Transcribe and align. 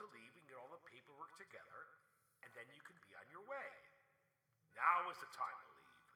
to 0.00 0.06
leave, 0.14 0.30
we 0.32 0.40
can 0.44 0.48
get 0.52 0.58
all 0.60 0.72
the 0.72 0.80
paperwork 0.88 1.32
together, 1.36 1.82
and 2.44 2.50
then 2.56 2.64
you 2.72 2.80
can 2.84 2.96
be 3.04 3.12
on 3.18 3.26
your 3.28 3.44
way. 3.44 3.70
Now 4.72 5.08
is 5.12 5.20
the 5.20 5.28
time 5.36 5.52
to 5.52 5.68
leave. 5.68 6.08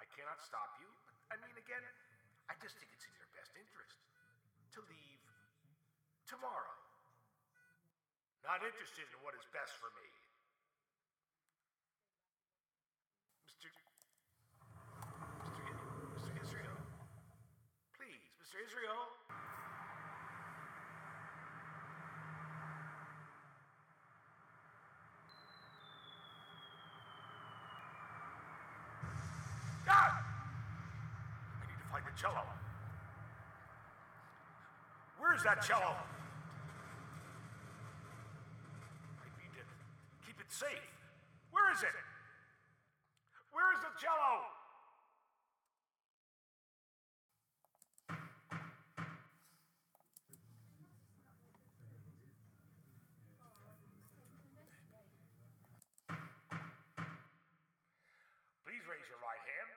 I 0.00 0.04
cannot 0.16 0.40
stop 0.40 0.78
you. 0.80 0.88
I 1.28 1.36
mean, 1.44 1.52
again, 1.60 1.84
I 2.48 2.56
just 2.62 2.80
think 2.80 2.88
it's 2.96 3.04
in 3.04 3.12
your 3.20 3.28
best 3.36 3.52
interest 3.52 4.00
to 4.76 4.80
leave 4.88 5.22
tomorrow. 6.24 6.76
Not 8.44 8.64
interested 8.64 9.04
in 9.12 9.18
what 9.20 9.36
is 9.36 9.44
best 9.52 9.76
for 9.76 9.92
me. 9.98 10.08
Mr. 13.44 13.68
Mr. 15.44 15.64
Mr. 16.16 16.32
Israel. 16.40 16.78
Please, 17.92 18.24
Mr. 18.40 18.56
Israel. 18.64 19.04
Ah! 29.88 30.20
I 31.60 31.64
need 31.64 31.80
to 31.80 31.88
find 31.88 32.04
the 32.04 32.07
cello. 32.18 32.42
Where's 35.18 35.42
that 35.44 35.62
cello? 35.62 35.94
I 39.22 39.26
need 39.38 39.54
to 39.54 39.62
keep 40.26 40.40
it 40.40 40.50
safe. 40.50 40.90
Where 41.52 41.70
is 41.70 41.82
it? 41.82 41.94
Where 43.54 43.70
is 43.70 43.78
the 43.86 43.94
cello? 44.02 44.50
Please 58.66 58.82
raise 58.90 59.06
your 59.06 59.22
right 59.22 59.38
hand. 59.38 59.70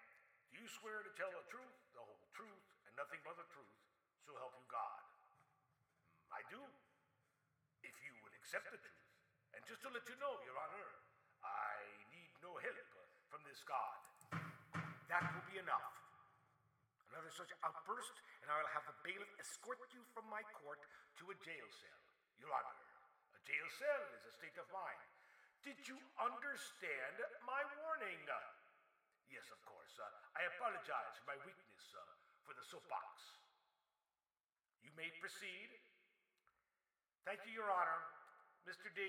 Do 0.52 0.58
you 0.60 0.68
swear 0.68 1.06
to 1.06 1.12
tell 1.16 1.30
the 1.32 1.46
truth, 1.48 1.78
the 1.96 2.04
whole 2.04 2.28
truth, 2.36 2.66
and 2.86 2.91
nothing 3.02 3.18
but 3.26 3.34
the 3.34 3.50
truth, 3.50 3.74
so 4.22 4.38
help 4.38 4.54
you 4.54 4.66
God? 4.70 5.02
Mm, 5.26 5.34
I 6.38 6.46
do. 6.54 6.62
If 7.82 7.98
you 7.98 8.14
will 8.22 8.30
accept 8.38 8.70
the 8.70 8.78
truth. 8.78 9.02
And 9.58 9.66
just 9.66 9.82
to 9.82 9.90
let 9.90 10.06
you 10.06 10.14
know, 10.22 10.38
Your 10.46 10.54
Honor, 10.54 10.90
I 11.42 11.82
need 12.14 12.30
no 12.46 12.54
help 12.62 12.90
from 13.34 13.42
this 13.50 13.58
God. 13.66 13.98
That 15.10 15.34
will 15.34 15.46
be 15.50 15.58
enough. 15.58 15.98
Another 17.10 17.34
such 17.34 17.50
outburst, 17.66 18.22
and 18.46 18.54
I 18.54 18.62
will 18.62 18.70
have 18.70 18.86
the 18.86 18.94
bailiff 19.02 19.34
escort 19.42 19.82
you 19.98 20.06
from 20.14 20.30
my 20.30 20.46
court 20.62 20.86
to 21.20 21.34
a 21.34 21.36
jail 21.42 21.68
cell. 21.74 22.02
Your 22.38 22.54
Honor, 22.54 22.78
a 23.34 23.42
jail 23.50 23.68
cell 23.82 24.04
is 24.14 24.30
a 24.30 24.34
state 24.38 24.62
of 24.62 24.70
mind. 24.70 25.02
Did 25.66 25.82
you 25.90 25.98
understand 26.22 27.18
my 27.50 27.66
warning? 27.82 28.22
Yes, 29.34 29.50
of 29.50 29.58
course. 29.66 29.90
Uh, 29.98 30.06
I 30.38 30.46
apologize 30.54 31.18
for 31.18 31.34
my 31.34 31.40
weakness 31.42 31.86
uh, 31.98 32.21
for 32.46 32.54
the 32.58 32.66
soapbox. 32.68 33.40
You 34.82 34.92
may 34.98 35.10
proceed. 35.22 35.70
Thank 37.26 37.46
you, 37.46 37.54
Your 37.54 37.70
Honor. 37.70 38.02
Mr. 38.66 38.90
D, 38.94 39.02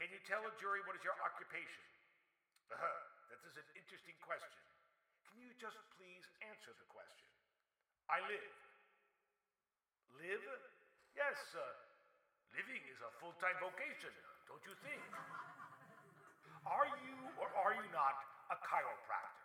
can 0.00 0.08
you 0.08 0.20
tell 0.24 0.40
a 0.44 0.52
jury 0.60 0.80
what 0.88 0.96
is 0.96 1.04
your 1.04 1.16
occupation? 1.20 1.84
Uh-huh. 2.72 2.98
That 3.28 3.40
is 3.48 3.56
an 3.56 3.68
interesting 3.76 4.16
question. 4.24 4.64
Can 5.28 5.40
you 5.44 5.52
just 5.60 5.76
please 5.96 6.24
answer 6.44 6.72
the 6.76 6.88
question? 6.88 7.28
I 8.08 8.20
live. 8.28 8.52
Live? 10.20 10.44
Yes, 11.16 11.36
uh, 11.56 11.64
living 12.56 12.80
is 12.88 13.00
a 13.04 13.10
full 13.20 13.36
time 13.40 13.56
vocation, 13.60 14.12
don't 14.48 14.64
you 14.64 14.76
think? 14.84 15.04
Are 16.64 16.88
you 17.04 17.16
or 17.36 17.48
are 17.52 17.74
you 17.76 17.86
not 17.92 18.16
a 18.52 18.56
chiropractor? 18.64 19.41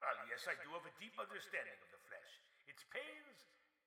Well, 0.00 0.16
yes, 0.28 0.44
I 0.44 0.56
do 0.60 0.68
have 0.76 0.84
a 0.84 0.94
deep 1.00 1.16
understanding 1.16 1.78
of 1.80 1.88
the 1.88 2.02
flesh, 2.06 2.32
its 2.68 2.84
pains 2.92 3.36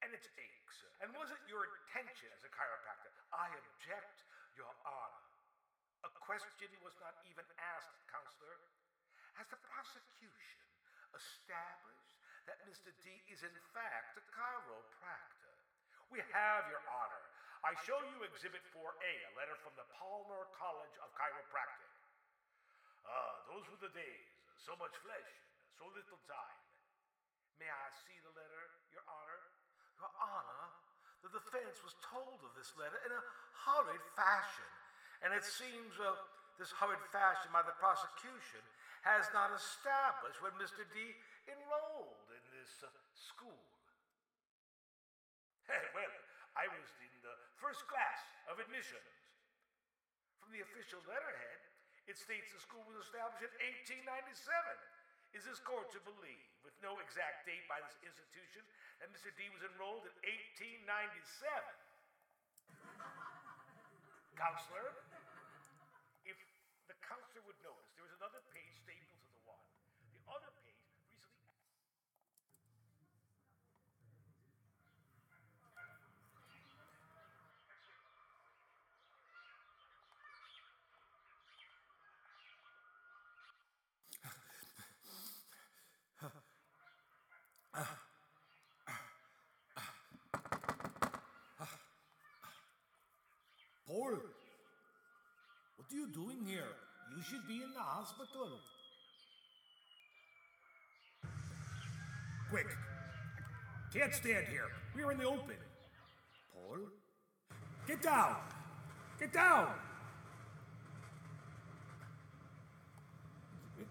and 0.02 0.10
its 0.16 0.28
aches. 0.40 0.78
And 1.04 1.14
was 1.16 1.30
it 1.30 1.42
your 1.46 1.64
intention 1.64 2.32
as 2.34 2.44
a 2.44 2.52
chiropractor? 2.52 3.14
I 3.32 3.48
object, 3.54 4.26
Your 4.58 4.72
Honor. 4.84 5.26
A 6.08 6.12
question 6.24 6.72
was 6.80 6.96
not 7.04 7.16
even 7.28 7.46
asked, 7.76 7.92
counselor. 8.08 8.58
Has 9.36 9.48
the 9.52 9.60
prosecution 9.68 10.66
established 11.16 12.16
that 12.48 12.60
Mr. 12.68 12.92
D 13.04 13.08
is 13.32 13.44
in 13.44 13.58
fact 13.76 14.16
a 14.20 14.24
chiropractor? 14.32 15.54
We 16.10 16.24
have, 16.34 16.66
Your 16.72 16.84
Honor. 16.90 17.24
I 17.62 17.76
show 17.84 18.00
you 18.16 18.24
Exhibit 18.24 18.64
4A, 18.72 19.14
a 19.30 19.32
letter 19.36 19.60
from 19.60 19.76
the 19.76 19.84
Palmer 19.92 20.48
College 20.56 20.96
of 21.04 21.12
Chiropractic. 21.12 21.92
Ah, 23.04 23.36
those 23.52 23.68
were 23.68 23.84
the 23.84 23.92
days. 23.92 24.28
So 24.64 24.76
much 24.80 24.96
flesh, 25.04 25.32
so 25.80 25.88
little 25.96 26.20
time. 26.28 26.60
May 27.56 27.72
I 27.72 27.88
see 28.04 28.20
the 28.20 28.36
letter, 28.36 28.64
Your 28.92 29.08
Honor? 29.08 29.40
Your 29.96 30.12
Honor, 30.20 30.64
the 31.24 31.32
defense 31.32 31.80
was 31.80 31.96
told 32.04 32.44
of 32.44 32.52
this 32.60 32.76
letter 32.76 33.00
in 33.08 33.16
a 33.16 33.24
hurried 33.64 34.04
fashion, 34.12 34.68
and 35.24 35.32
it 35.32 35.48
seems 35.48 35.96
uh, 36.04 36.20
this 36.60 36.76
hurried 36.76 37.00
fashion 37.16 37.48
by 37.56 37.64
the 37.64 37.72
prosecution 37.80 38.60
has 39.08 39.32
not 39.32 39.56
established 39.56 40.44
when 40.44 40.52
Mr. 40.60 40.84
D 40.92 41.16
enrolled 41.48 42.28
in 42.28 42.44
this 42.52 42.84
uh, 42.84 42.92
school. 43.16 43.64
well, 45.96 46.16
I 46.60 46.68
was 46.68 46.88
in 47.00 47.14
the 47.24 47.36
first 47.56 47.88
class 47.88 48.20
of 48.52 48.60
admissions. 48.60 49.16
From 50.44 50.52
the 50.52 50.60
official 50.60 51.00
letterhead, 51.08 51.60
it 52.04 52.20
states 52.20 52.52
the 52.52 52.60
school 52.60 52.84
was 52.84 53.00
established 53.00 53.48
in 53.48 53.54
1897. 53.88 54.44
Is 55.30 55.46
this 55.46 55.62
court 55.62 55.94
to 55.94 56.02
believe, 56.02 56.50
with 56.66 56.74
no 56.82 56.98
exact 57.00 57.46
date 57.46 57.62
by 57.70 57.78
this 57.86 57.96
institution, 58.02 58.66
that 58.98 59.14
Mr. 59.14 59.30
D 59.38 59.46
was 59.54 59.62
enrolled 59.62 60.04
in 60.10 60.14
1897? 60.58 60.90
Counselor, 64.34 64.90
if 66.26 66.38
the 66.90 66.98
counselor 67.06 67.46
would 67.46 67.60
notice, 67.62 67.94
there 67.94 68.10
is 68.10 68.16
another 68.18 68.42
page 68.50 68.74
stapled 68.82 69.22
to 69.22 69.32
the 69.38 69.44
one. 69.46 69.62
The 70.10 70.24
other 70.34 70.52
page 70.66 70.82
recently. 70.98 71.40
Paul, 93.90 94.20
what 95.78 95.92
are 95.92 95.96
you 95.96 96.08
doing 96.14 96.46
here? 96.46 96.76
You 97.16 97.24
should 97.24 97.48
be 97.48 97.56
in 97.56 97.74
the 97.74 97.80
hospital. 97.80 98.50
Quick! 102.52 102.68
Can't 103.92 104.14
stand 104.14 104.46
here. 104.52 104.68
We're 104.96 105.12
in 105.12 105.18
the 105.18 105.26
open. 105.26 105.56
Paul? 106.54 106.78
Get 107.88 108.04
down! 108.04 108.36
Get 109.20 109.34
down! 109.34 109.70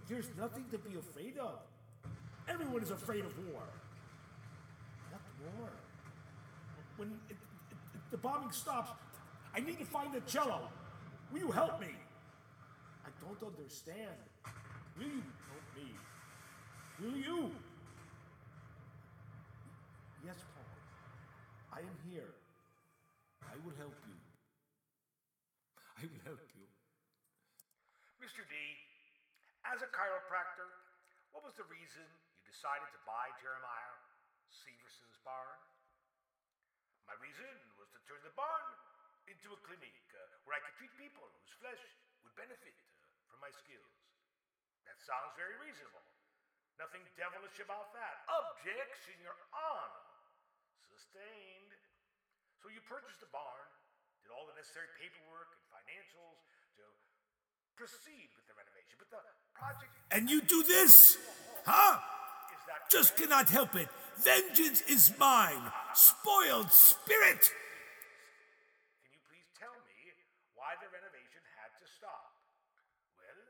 There's 0.08 0.28
nothing 0.38 0.64
to 0.70 0.78
be 0.78 0.96
afraid 0.96 1.38
of. 1.38 1.58
Everyone 2.48 2.82
is 2.82 2.92
afraid 2.92 3.24
of 3.24 3.36
war. 3.48 3.62
What 5.10 5.20
war? 5.58 5.70
When 6.96 7.08
it, 7.08 7.14
it, 7.30 7.36
it, 7.36 8.00
the 8.12 8.16
bombing 8.16 8.52
stops, 8.52 8.92
I 9.58 9.60
need 9.66 9.82
to 9.82 9.90
find 9.90 10.14
the 10.14 10.22
cello. 10.22 10.70
Will 11.34 11.42
you 11.42 11.50
help 11.50 11.82
me? 11.82 11.90
I 13.02 13.10
don't 13.18 13.42
understand. 13.42 14.14
Will 14.94 15.10
you 15.10 15.26
help 15.50 15.66
me? 15.74 15.90
Will 17.02 17.18
you? 17.18 17.50
Yes, 20.22 20.38
Paul. 20.54 20.70
I 21.74 21.82
am 21.82 21.98
here. 22.06 22.30
I 23.42 23.58
will 23.66 23.74
help 23.82 23.98
you. 24.06 24.14
I 25.98 26.06
will 26.06 26.22
help 26.22 26.46
you. 26.54 26.66
Mr. 28.22 28.46
D, 28.46 28.54
as 29.66 29.82
a 29.82 29.90
chiropractor, 29.90 30.70
what 31.34 31.42
was 31.42 31.58
the 31.58 31.66
reason 31.66 32.06
you 32.06 32.46
decided 32.46 32.86
to 32.94 33.00
buy 33.02 33.26
Jeremiah 33.42 33.98
Severson's 34.54 35.18
barn? 35.26 35.58
My 37.10 37.18
reason 37.18 37.50
was 37.74 37.90
to 37.90 37.98
turn 38.06 38.22
the 38.22 38.30
barn 38.38 38.87
into 39.28 39.52
a 39.52 39.58
clinic 39.64 39.94
uh, 40.16 40.20
where 40.48 40.56
I 40.56 40.60
could 40.64 40.76
treat 40.80 40.92
people 40.96 41.24
whose 41.38 41.52
flesh 41.60 41.82
would 42.24 42.34
benefit 42.34 42.74
uh, 42.74 43.04
from 43.28 43.38
my 43.44 43.52
skills. 43.52 43.92
That 44.88 44.96
sounds 45.04 45.36
very 45.36 45.56
reasonable. 45.60 46.04
Nothing 46.80 47.04
devilish 47.18 47.58
about 47.60 47.92
that. 47.92 48.24
Objection, 48.26 49.18
Your 49.20 49.36
Honor. 49.52 50.06
Sustained. 50.88 51.72
So 52.62 52.70
you 52.72 52.82
purchased 52.86 53.22
the 53.22 53.30
barn, 53.30 53.68
did 54.22 54.34
all 54.34 54.46
the 54.50 54.56
necessary 54.58 54.90
paperwork 54.98 55.54
and 55.54 55.62
financials 55.70 56.40
to 56.78 56.84
proceed 57.78 58.34
with 58.34 58.46
the 58.50 58.56
renovation. 58.58 58.98
But 58.98 59.10
the 59.14 59.22
project 59.54 59.92
And 60.10 60.26
you 60.26 60.42
do 60.42 60.66
this? 60.66 61.18
Huh? 61.62 62.02
Just 62.90 63.14
cannot 63.20 63.52
help 63.52 63.76
it. 63.76 63.88
Vengeance 64.18 64.80
is 64.88 65.12
mine. 65.20 65.60
Spoiled 65.92 66.72
spirit. 66.72 67.52
Can 69.04 69.12
you 69.12 69.20
please 69.28 69.46
tell 69.54 69.76
me 69.84 69.98
why 70.56 70.74
the 70.80 70.88
renovation 70.88 71.44
had 71.60 71.70
to 71.78 71.86
stop? 71.86 72.32
Well, 73.20 73.40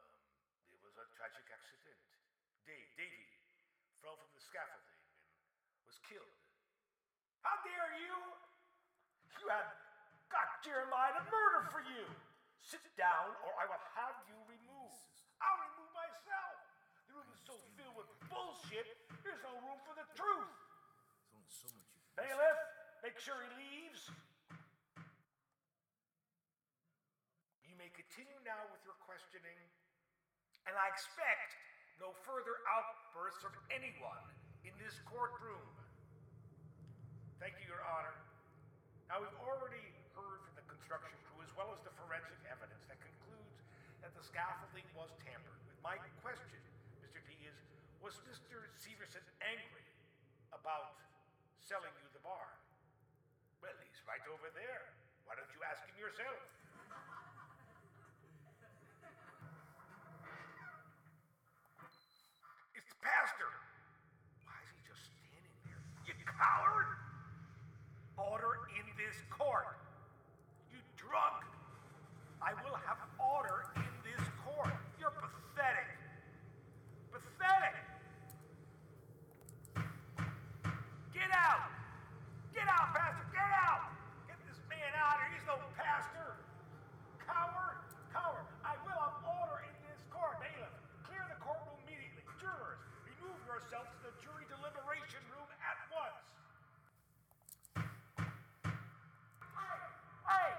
um, 0.00 0.22
there 0.70 0.80
was 0.86 0.94
a 0.96 1.06
tragic 1.18 1.44
accident. 1.50 1.98
Dave, 2.64 2.88
Davy 2.94 3.26
fell 4.00 4.14
from 4.16 4.30
the 4.32 4.40
scaffolding 4.40 5.02
and 5.74 5.82
was 5.84 5.98
killed. 6.06 6.36
How 7.42 7.58
dare 7.66 7.90
you? 8.06 8.14
You 9.50 9.58
had 9.58 9.66
got 10.30 10.62
Jeremiah 10.62 11.10
to 11.18 11.26
murder 11.26 11.66
for 11.74 11.82
you. 11.82 12.06
Sit 12.62 12.86
down, 12.94 13.34
or 13.42 13.50
I 13.58 13.66
will 13.66 13.82
have 13.98 14.14
you 14.30 14.38
removed. 14.46 15.10
I'll 15.42 15.58
remove 15.74 15.90
myself. 15.90 16.54
The 17.10 17.18
room 17.18 17.26
is 17.34 17.42
so 17.42 17.58
filled 17.74 17.98
with 17.98 18.06
bullshit. 18.30 18.86
There's 19.26 19.42
no 19.42 19.50
room 19.66 19.82
for 19.82 19.98
the 19.98 20.06
truth. 20.14 20.54
Bailiff, 22.14 22.58
make 23.02 23.18
sure 23.18 23.34
he 23.42 23.50
leaves. 23.58 24.06
You 27.66 27.74
may 27.74 27.90
continue 27.90 28.38
now 28.46 28.70
with 28.70 28.86
your 28.86 28.94
questioning, 29.02 29.58
and 30.70 30.78
I 30.78 30.94
expect 30.94 31.58
no 31.98 32.14
further 32.22 32.54
outbursts 32.70 33.42
from 33.42 33.58
anyone 33.74 34.30
in 34.62 34.70
this 34.78 34.94
courtroom. 35.10 35.74
Thank 37.42 37.58
you, 37.58 37.74
Your 37.74 37.82
Honor. 37.82 38.29
Now, 39.10 39.18
we've 39.18 39.42
already 39.42 39.82
heard 40.14 40.38
from 40.46 40.54
the 40.54 40.62
construction 40.70 41.10
crew 41.26 41.42
as 41.42 41.50
well 41.58 41.74
as 41.74 41.82
the 41.82 41.90
forensic 41.98 42.38
evidence 42.46 42.86
that 42.86 42.94
concludes 43.02 43.58
that 44.06 44.14
the 44.14 44.22
scaffolding 44.22 44.86
was 44.94 45.10
tampered 45.26 45.58
with. 45.66 45.74
My 45.82 45.98
question, 46.22 46.62
Mr. 47.02 47.18
D, 47.26 47.34
is 47.42 47.58
was 47.98 48.14
Mr. 48.22 48.70
Severson 48.78 49.26
angry 49.42 49.82
about 50.54 50.94
selling 51.58 51.90
you 51.98 52.06
the 52.14 52.22
barn? 52.22 52.54
Well, 53.58 53.74
he's 53.82 53.98
right 54.06 54.22
over 54.30 54.46
there. 54.54 54.94
Why 55.26 55.34
don't 55.34 55.50
you 55.58 55.62
ask 55.66 55.82
him 55.90 55.98
yourself? 55.98 56.38
It's 62.78 62.86
the 62.86 63.00
pastor. 63.02 63.50
Why 64.46 64.54
is 64.62 64.70
he 64.70 64.80
just 64.86 65.02
standing 65.02 65.58
there? 65.66 65.82
You 66.06 66.14
coward! 66.30 66.94
Order 68.20 68.68
in 68.76 68.84
this 69.00 69.16
court. 69.40 69.72
You 70.68 70.78
drunk. 71.00 71.48
I 72.44 72.52
will 72.60 72.76
have 72.84 73.00
order 73.16 73.64
in 73.76 73.88
this 74.04 74.20
court. 74.44 74.76
You're 75.00 75.16
pathetic. 75.16 75.88
Pathetic. 77.08 77.76
Get 81.16 81.32
out! 81.32 81.72
Get 82.52 82.68
out, 82.68 82.92
Pastor! 82.92 83.24
Get 83.32 83.48
out! 83.48 83.88
Get 84.28 84.36
this 84.44 84.60
man 84.68 84.92
out 84.92 85.20
of 85.20 85.24
here! 85.24 85.32
He's 85.36 85.46
no 85.48 85.56
pastor! 85.76 86.36
Coward! 87.24 87.80
Coward! 88.12 88.44
I 88.64 88.76
will 88.84 89.00
have 89.00 89.20
order 89.24 89.64
in 89.64 89.74
this 89.88 90.00
court. 90.12 90.36
Bailiff, 90.40 90.74
clear 91.08 91.24
the 91.28 91.36
courtroom 91.40 91.80
immediately. 91.88 92.24
Jurors, 92.40 92.80
remove 93.04 93.40
yourselves 93.44 93.88
to 94.00 94.10
the 94.10 94.14
jury 94.22 94.48
deliberation 94.48 95.20
room 95.28 95.48
at 95.60 95.76
once. 95.92 96.24
Hey! 99.54 99.80
Hey! 100.24 100.50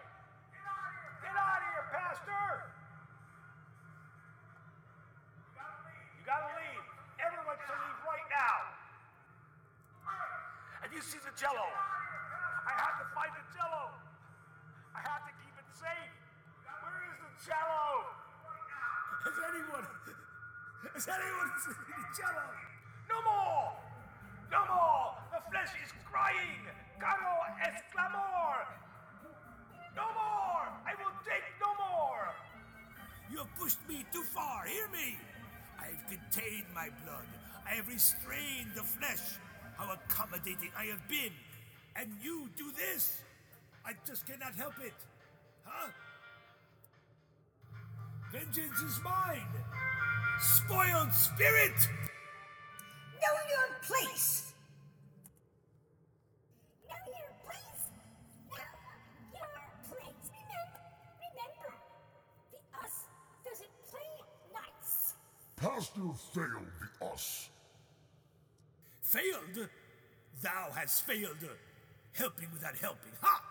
Get 0.53 0.65
out 0.67 0.83
of 0.87 0.93
here! 0.93 1.13
Get 1.25 1.35
out 1.35 1.57
of 1.57 1.67
here, 1.73 1.85
Pastor! 1.89 2.47
You 5.49 5.57
gotta 5.57 5.79
leave. 5.89 6.05
You 6.15 6.23
gotta 6.27 6.51
leave. 6.53 6.85
Everyone 7.17 7.57
should 7.65 7.81
leave 7.81 7.99
right 8.05 8.27
now. 8.29 8.77
Have 10.81 10.90
you 11.01 11.17
seen 11.17 11.25
the 11.25 11.33
jello? 11.33 11.65
I 12.61 12.73
have 12.77 13.01
to 13.01 13.05
find 13.17 13.33
the 13.33 13.41
jello. 13.57 13.89
I 14.93 15.01
have 15.01 15.25
to 15.25 15.33
keep 15.41 15.55
it 15.57 15.69
safe. 15.73 16.13
Where 16.61 17.01
is 17.09 17.17
the 17.17 17.33
jello? 17.41 18.05
Has 19.25 19.37
anyone. 19.49 19.87
Has 20.93 21.07
anyone 21.09 21.49
seen 21.57 21.73
the 21.89 22.09
jello? 22.13 22.45
No 23.09 23.17
more! 23.25 23.73
No 24.53 24.61
more! 24.69 25.17
The 25.33 25.41
flesh 25.49 25.73
is 25.81 25.89
crying! 26.05 26.69
Caro 27.01 27.49
exclamor! 27.65 28.61
No 29.97 30.05
more! 30.05 30.69
I 30.85 30.93
will 31.01 31.17
take 31.25 31.49
no 31.57 31.73
more! 31.81 32.29
You 33.31 33.41
have 33.41 33.53
pushed 33.57 33.81
me 33.89 34.05
too 34.13 34.21
far. 34.21 34.69
Hear 34.69 34.87
me. 34.89 35.17
I 35.81 35.97
have 35.97 36.05
contained 36.05 36.69
my 36.75 36.93
blood. 37.01 37.25
I 37.65 37.73
have 37.81 37.87
restrained 37.87 38.69
the 38.75 38.83
flesh. 38.83 39.41
How 39.81 39.93
accommodating 39.93 40.69
I 40.77 40.85
have 40.85 41.07
been. 41.09 41.33
And 41.95 42.07
you 42.21 42.47
do 42.55 42.71
this? 42.77 43.17
I 43.83 43.93
just 44.05 44.27
cannot 44.27 44.53
help 44.53 44.75
it. 44.79 44.93
Huh? 45.65 45.89
Vengeance 48.31 48.79
is 48.79 48.99
mine. 49.03 49.41
Spoiled 50.39 51.11
spirit. 51.11 51.73
Know 53.21 53.37
your 53.49 53.75
place. 53.81 54.53
Know 56.87 56.95
your 57.17 57.33
place. 57.43 57.89
Know 59.33 59.49
your 59.57 59.73
place. 59.89 60.29
Remember, 60.45 60.77
remember, 61.25 61.73
the 62.51 62.85
us 62.85 63.05
doesn't 63.43 63.75
play 63.89 64.13
nice. 64.53 65.15
Pastor 65.57 66.13
failed 66.33 66.69
the 66.99 67.05
us. 67.07 67.49
Failed? 69.11 69.67
Thou 70.41 70.71
hast 70.73 71.05
failed. 71.05 71.43
Helping 72.13 72.47
without 72.53 72.77
helping. 72.77 73.11
Ha! 73.19 73.41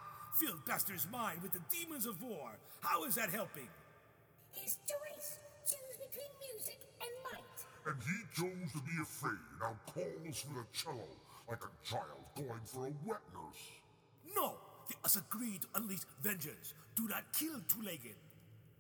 Filled 0.41 0.65
Pastor's 0.65 1.07
mind 1.13 1.43
with 1.43 1.53
the 1.53 1.61
demons 1.71 2.07
of 2.07 2.23
war. 2.23 2.53
How 2.81 3.05
is 3.05 3.15
that 3.17 3.29
helping? 3.29 3.69
His 4.53 4.79
choice. 4.89 5.37
Choose 5.69 5.99
between 6.01 6.33
music 6.41 6.79
and 7.03 7.11
light. 7.29 7.59
And 7.85 7.97
he 8.01 8.17
chose 8.33 8.73
to 8.73 8.79
be 8.89 9.03
afraid, 9.03 9.37
now 9.61 9.77
calls 9.85 10.41
for 10.41 10.55
the 10.55 10.67
cello 10.73 11.09
like 11.47 11.61
a 11.61 11.87
child 11.87 12.25
going 12.35 12.65
for 12.65 12.87
a 12.87 12.93
wet 13.05 13.21
nurse. 13.35 14.35
No! 14.35 14.55
The 14.89 14.95
us 15.05 15.17
agree 15.17 15.59
to 15.59 15.67
unleash 15.75 16.07
vengeance. 16.23 16.73
Do 16.97 17.07
not 17.07 17.25
kill 17.39 17.61
two-legged. 17.69 18.17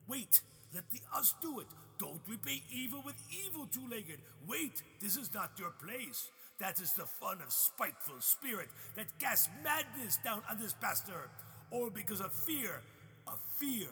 Wait, 0.09 0.40
let 0.75 0.90
the 0.90 1.00
us 1.14 1.35
do 1.43 1.61
it. 1.61 1.66
Don't 1.99 2.23
repay 2.26 2.62
evil 2.73 3.02
with 3.04 3.16
evil, 3.31 3.69
two-legged. 3.71 4.21
Wait, 4.49 4.83
this 4.99 5.19
is 5.19 5.35
not 5.35 5.52
your 5.59 5.73
place. 5.73 6.31
That 6.61 6.79
is 6.79 6.93
the 6.93 7.07
fun 7.07 7.38
of 7.45 7.50
spiteful 7.50 8.21
spirit 8.21 8.69
that 8.95 9.07
casts 9.19 9.49
madness 9.64 10.19
down 10.23 10.43
on 10.49 10.59
this 10.59 10.75
pastor. 10.75 11.31
Or 11.71 11.90
because 11.90 12.21
of 12.21 12.33
fear, 12.33 12.83
a 13.26 13.33
fear 13.57 13.88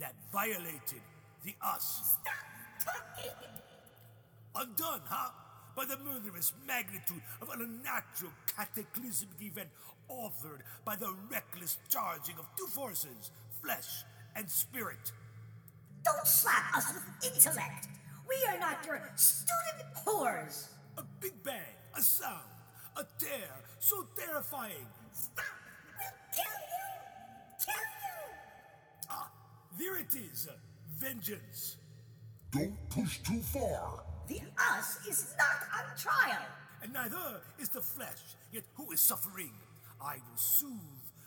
that 0.00 0.14
violated 0.32 1.02
the 1.44 1.54
us. 1.60 2.16
Stop 2.20 2.94
talking. 2.94 3.30
Undone, 4.54 5.02
huh? 5.04 5.30
By 5.76 5.84
the 5.84 5.98
murderous 5.98 6.52
magnitude 6.66 7.22
of 7.40 7.50
an 7.50 7.60
unnatural 7.60 8.32
cataclysmic 8.56 9.40
event 9.40 9.68
authored 10.10 10.60
by 10.84 10.96
the 10.96 11.14
reckless 11.30 11.78
charging 11.88 12.36
of 12.38 12.46
two 12.56 12.66
forces, 12.66 13.30
flesh 13.62 14.04
and 14.34 14.48
spirit. 14.50 15.12
Don't 16.04 16.26
slap 16.26 16.76
us 16.76 16.92
with 16.94 17.32
intellect. 17.32 17.88
We 18.28 18.36
are 18.48 18.58
not 18.58 18.84
your 18.86 19.00
student 19.16 19.94
whores. 20.06 20.68
A 20.98 21.02
big 21.20 21.32
bang, 21.42 21.62
a 21.96 22.02
sound, 22.02 22.50
a 22.96 23.04
tear 23.18 23.50
so 23.78 24.06
terrifying. 24.16 24.86
Stop. 25.12 25.44
We'll 25.98 26.08
kill 26.32 26.60
you. 26.72 27.66
Kill 27.66 27.74
you. 27.74 28.34
Ah, 29.10 29.30
there 29.78 29.98
it 29.98 30.14
is. 30.14 30.48
Vengeance. 30.98 31.76
Don't 32.52 32.76
push 32.90 33.18
too 33.18 33.40
far. 33.40 34.04
The 34.28 34.40
us 34.78 35.06
is 35.08 35.34
not 35.36 35.68
on 35.78 35.96
trial. 35.96 36.46
And 36.82 36.92
neither 36.92 37.40
is 37.58 37.68
the 37.68 37.80
flesh, 37.80 38.36
yet 38.52 38.64
who 38.74 38.92
is 38.92 39.00
suffering? 39.00 39.52
I 40.00 40.14
will 40.14 40.36
soothe 40.36 40.78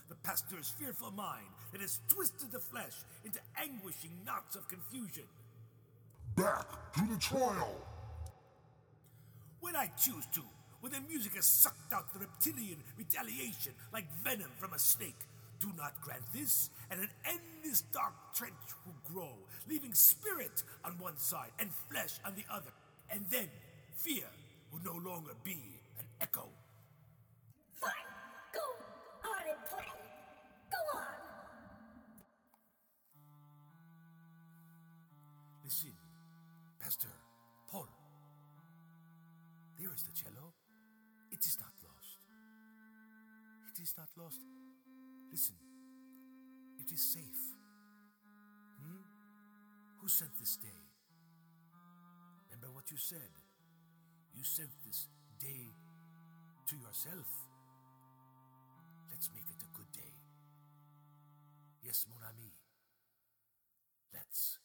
the 0.09 0.15
pastor's 0.15 0.69
fearful 0.69 1.11
mind 1.11 1.47
that 1.71 1.81
has 1.81 1.99
twisted 2.09 2.51
the 2.51 2.59
flesh 2.59 3.03
into 3.23 3.39
anguishing 3.57 4.11
knots 4.25 4.55
of 4.55 4.67
confusion. 4.67 5.23
Back 6.35 6.93
to 6.93 7.01
the 7.11 7.17
trial. 7.19 7.75
When 9.61 9.75
I 9.75 9.87
choose 9.97 10.25
to, 10.33 10.41
when 10.85 10.91
the 10.91 11.09
music 11.09 11.33
has 11.33 11.47
sucked 11.47 11.91
out 11.93 12.13
the 12.13 12.19
reptilian 12.19 12.77
retaliation 12.95 13.71
like 13.91 14.05
venom 14.23 14.51
from 14.59 14.71
a 14.73 14.77
snake, 14.77 15.17
do 15.59 15.67
not 15.75 15.99
grant 15.99 16.21
this, 16.31 16.69
and 16.91 17.01
an 17.01 17.09
endless 17.25 17.81
dark 17.91 18.13
trench 18.35 18.53
will 18.85 18.93
grow, 19.11 19.31
leaving 19.67 19.95
spirit 19.95 20.61
on 20.83 20.91
one 20.99 21.17
side 21.17 21.49
and 21.57 21.71
flesh 21.89 22.19
on 22.23 22.35
the 22.35 22.43
other. 22.53 22.69
And 23.09 23.25
then 23.31 23.49
fear 23.95 24.25
will 24.71 24.81
no 24.85 25.09
longer 25.09 25.31
be 25.43 25.57
an 25.97 26.05
echo. 26.21 26.49
Is 43.85 43.93
not 43.99 44.09
lost. 44.17 44.41
Listen, 45.31 45.53
it 46.79 46.91
is 46.91 47.13
safe. 47.13 47.41
Hmm? 48.81 49.05
Who 50.01 50.07
sent 50.07 50.31
this 50.39 50.57
day? 50.57 50.81
Remember 52.49 52.73
what 52.73 52.89
you 52.89 52.97
said. 52.97 53.29
You 54.33 54.43
sent 54.43 54.71
this 54.83 55.05
day 55.39 55.69
to 56.67 56.75
yourself. 56.75 57.29
Let's 59.11 59.29
make 59.35 59.45
it 59.53 59.61
a 59.61 59.77
good 59.77 59.91
day. 59.93 60.15
Yes, 61.83 62.07
mon 62.09 62.25
ami. 62.27 62.53
Let's. 64.11 64.57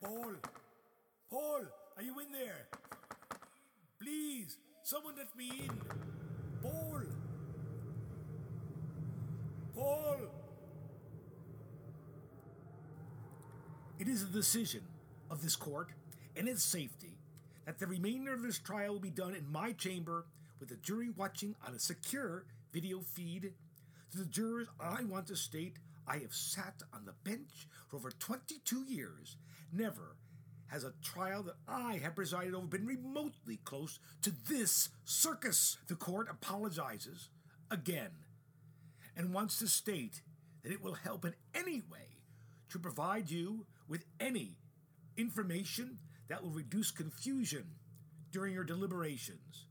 Paul! 0.00 0.34
Paul! 1.28 1.62
Are 1.94 2.02
you 2.02 2.18
in 2.20 2.32
there? 2.32 2.68
Please, 4.00 4.56
someone 4.88 5.12
let 5.18 5.36
me 5.36 5.50
in. 5.50 5.70
Paul! 6.62 7.02
Paul! 9.74 10.16
It 13.98 14.08
is 14.08 14.22
a 14.22 14.26
decision 14.26 14.80
of 15.30 15.42
this 15.42 15.56
court 15.56 15.88
and 16.38 16.48
its 16.48 16.64
safety 16.64 17.18
that 17.66 17.78
the 17.78 17.86
remainder 17.86 18.32
of 18.32 18.40
this 18.40 18.58
trial 18.58 18.94
will 18.94 19.00
be 19.00 19.10
done 19.10 19.34
in 19.34 19.52
my 19.52 19.72
chamber 19.72 20.24
with 20.58 20.70
the 20.70 20.76
jury 20.76 21.10
watching 21.14 21.54
on 21.66 21.74
a 21.74 21.78
secure 21.78 22.46
video 22.72 23.00
feed. 23.00 23.52
To 24.12 24.18
the 24.18 24.24
jurors, 24.24 24.68
I 24.80 25.04
want 25.04 25.26
to 25.26 25.36
state 25.36 25.76
I 26.06 26.16
have 26.20 26.32
sat 26.32 26.80
on 26.94 27.04
the 27.04 27.30
bench 27.30 27.68
for 27.88 27.96
over 27.96 28.10
22 28.10 28.84
years. 28.88 29.36
Never 29.70 30.16
has 30.68 30.84
a 30.84 30.92
trial 31.02 31.42
that 31.42 31.56
I 31.66 32.00
have 32.02 32.14
presided 32.14 32.54
over 32.54 32.66
been 32.66 32.86
remotely 32.86 33.58
close 33.64 33.98
to 34.22 34.32
this 34.48 34.90
circus. 35.04 35.78
The 35.88 35.94
court 35.94 36.28
apologizes 36.30 37.30
again 37.70 38.10
and 39.16 39.32
wants 39.34 39.58
to 39.58 39.68
state 39.68 40.22
that 40.62 40.72
it 40.72 40.82
will 40.82 40.94
help 40.94 41.24
in 41.24 41.34
any 41.54 41.82
way 41.90 42.22
to 42.70 42.78
provide 42.78 43.30
you 43.30 43.66
with 43.88 44.04
any 44.20 44.58
information 45.16 45.98
that 46.28 46.42
will 46.42 46.50
reduce 46.50 46.90
confusion 46.90 47.64
during 48.30 48.54
your 48.54 48.64
deliberations. 48.64 49.66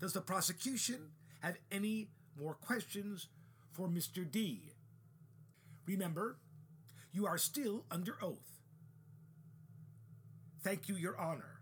Does 0.00 0.12
the 0.12 0.20
prosecution 0.20 1.10
have 1.40 1.56
any 1.72 2.08
more 2.38 2.54
questions 2.54 3.28
for 3.72 3.88
Mr. 3.88 4.30
D? 4.30 4.72
Remember, 5.86 6.38
you 7.12 7.26
are 7.26 7.38
still 7.38 7.84
under 7.90 8.16
oath. 8.22 8.55
Thank 10.62 10.88
you, 10.88 10.96
Your 10.96 11.18
Honor. 11.18 11.60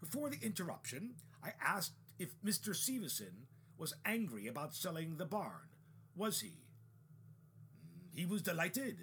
Before 0.00 0.30
the 0.30 0.38
interruption, 0.42 1.14
I 1.42 1.50
asked 1.64 1.92
if 2.18 2.30
Mr. 2.44 2.70
Severson 2.70 3.46
was 3.78 3.94
angry 4.04 4.46
about 4.46 4.74
selling 4.74 5.16
the 5.16 5.26
barn. 5.26 5.68
Was 6.14 6.40
he? 6.40 6.48
Mm, 6.48 8.14
he 8.18 8.26
was 8.26 8.42
delighted. 8.42 8.96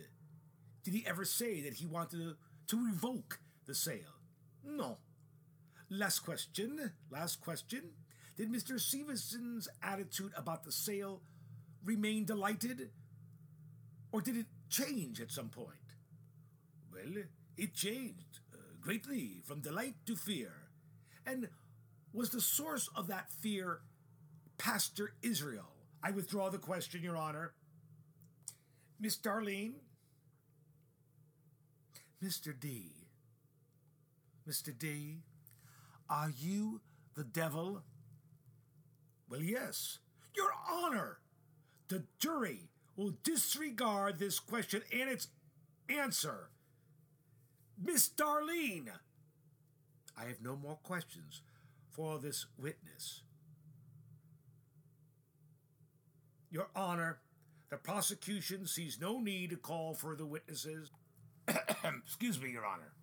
Did 0.84 0.94
he 0.94 1.06
ever 1.06 1.26
say 1.26 1.62
that 1.62 1.76
he 1.76 1.86
wanted 1.86 2.36
to 2.68 2.86
revoke 2.86 3.40
the 3.66 3.76
sale? 3.76 4.20
No. 4.64 4.98
Last 5.90 6.20
question. 6.20 6.92
Last 7.12 7.42
question. 7.42 7.92
Did 8.36 8.52
Mr. 8.52 8.80
Severson's 8.80 9.68
attitude 9.84 10.32
about 10.36 10.64
the 10.64 10.72
sale 10.72 11.22
remain 11.86 12.26
delighted? 12.26 12.90
Or 14.12 14.22
did 14.22 14.38
it 14.38 14.48
change 14.70 15.22
at 15.22 15.32
some 15.32 15.50
point? 15.50 15.70
Well, 16.92 17.24
it 17.58 17.74
changed 17.76 18.40
greatly 18.84 19.42
from 19.46 19.62
delight 19.62 19.96
to 20.06 20.16
fear. 20.16 20.52
And 21.26 21.48
was 22.12 22.30
the 22.30 22.42
source 22.42 22.90
of 22.96 23.08
that 23.08 23.32
fear 23.32 23.80
Pastor 24.58 25.14
Israel? 25.22 25.72
I 26.04 26.12
withdraw 26.12 26.50
the 26.50 26.58
question, 26.58 27.02
Your 27.02 27.16
Honor. 27.16 27.54
Miss 29.00 29.18
Darlene? 29.18 29.76
Mr. 32.22 32.58
D. 32.58 32.92
Mr. 34.48 34.78
D, 34.78 35.20
are 36.10 36.32
you 36.38 36.82
the 37.16 37.24
devil? 37.24 37.84
Well, 39.30 39.42
yes. 39.42 40.00
Your 40.36 40.52
Honor, 40.70 41.20
the 41.88 42.04
jury 42.20 42.70
will 42.98 43.16
disregard 43.24 44.20
this 44.20 44.40
question 44.40 44.82
and 44.92 45.10
its 45.10 45.28
answer. 45.90 46.50
Miss 47.84 48.10
Darlene! 48.10 48.90
I 50.18 50.26
have 50.26 50.42
no 50.42 50.56
more 50.56 50.78
questions 50.84 51.42
for 51.90 52.20
this 52.20 52.46
witness. 52.58 53.22
Your 56.50 56.68
Honor, 56.76 57.20
the 57.70 57.78
prosecution 57.78 58.68
sees 58.68 59.00
no 59.02 59.20
need 59.20 59.50
to 59.50 59.58
call 59.58 59.96
further 59.96 60.26
witnesses. 60.26 60.92
Excuse 61.48 62.40
me, 62.42 62.52
Your 62.52 62.66
Honor. 62.66 62.94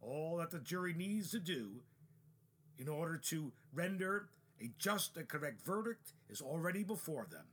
All 0.00 0.38
that 0.38 0.50
the 0.50 0.58
jury 0.58 0.94
needs 0.94 1.30
to 1.30 1.38
do 1.38 1.80
in 2.78 2.88
order 2.88 3.16
to 3.16 3.52
render 3.72 4.28
a 4.60 4.70
just 4.78 5.16
and 5.16 5.28
correct 5.28 5.64
verdict 5.64 6.12
is 6.28 6.40
already 6.40 6.82
before 6.82 7.26
them. 7.30 7.46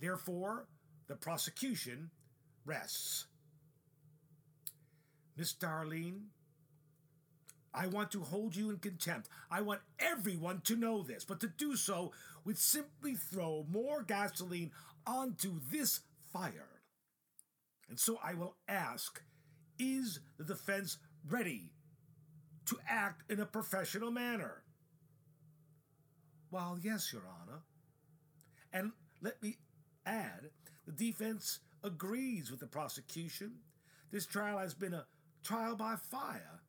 Therefore, 0.00 0.66
the 1.08 1.16
prosecution 1.16 2.10
rests. 2.64 3.26
Miss 5.36 5.54
Darlene, 5.54 6.26
I 7.72 7.86
want 7.86 8.10
to 8.12 8.20
hold 8.20 8.56
you 8.56 8.70
in 8.70 8.78
contempt. 8.78 9.28
I 9.50 9.60
want 9.62 9.80
everyone 9.98 10.60
to 10.62 10.76
know 10.76 11.02
this, 11.02 11.24
but 11.24 11.40
to 11.40 11.46
do 11.48 11.76
so 11.76 12.12
would 12.44 12.58
simply 12.58 13.14
throw 13.14 13.64
more 13.70 14.02
gasoline 14.02 14.72
onto 15.06 15.60
this 15.70 16.00
fire. 16.32 16.82
And 17.88 17.98
so 17.98 18.18
I 18.22 18.34
will 18.34 18.56
ask 18.68 19.22
Is 19.78 20.20
the 20.36 20.44
defense 20.44 20.98
ready 21.28 21.72
to 22.66 22.78
act 22.88 23.30
in 23.30 23.40
a 23.40 23.46
professional 23.46 24.10
manner? 24.10 24.62
Well, 26.50 26.78
yes, 26.82 27.12
Your 27.12 27.22
Honor. 27.42 27.62
And 28.72 28.92
let 29.22 29.42
me 29.42 29.58
add 30.04 30.50
the 30.86 30.92
defense 30.92 31.60
agrees 31.82 32.50
with 32.50 32.60
the 32.60 32.66
prosecution. 32.66 33.52
This 34.10 34.26
trial 34.26 34.58
has 34.58 34.74
been 34.74 34.94
a 34.94 35.06
trial 35.42 35.76
by 35.76 35.96
fire, 35.96 36.60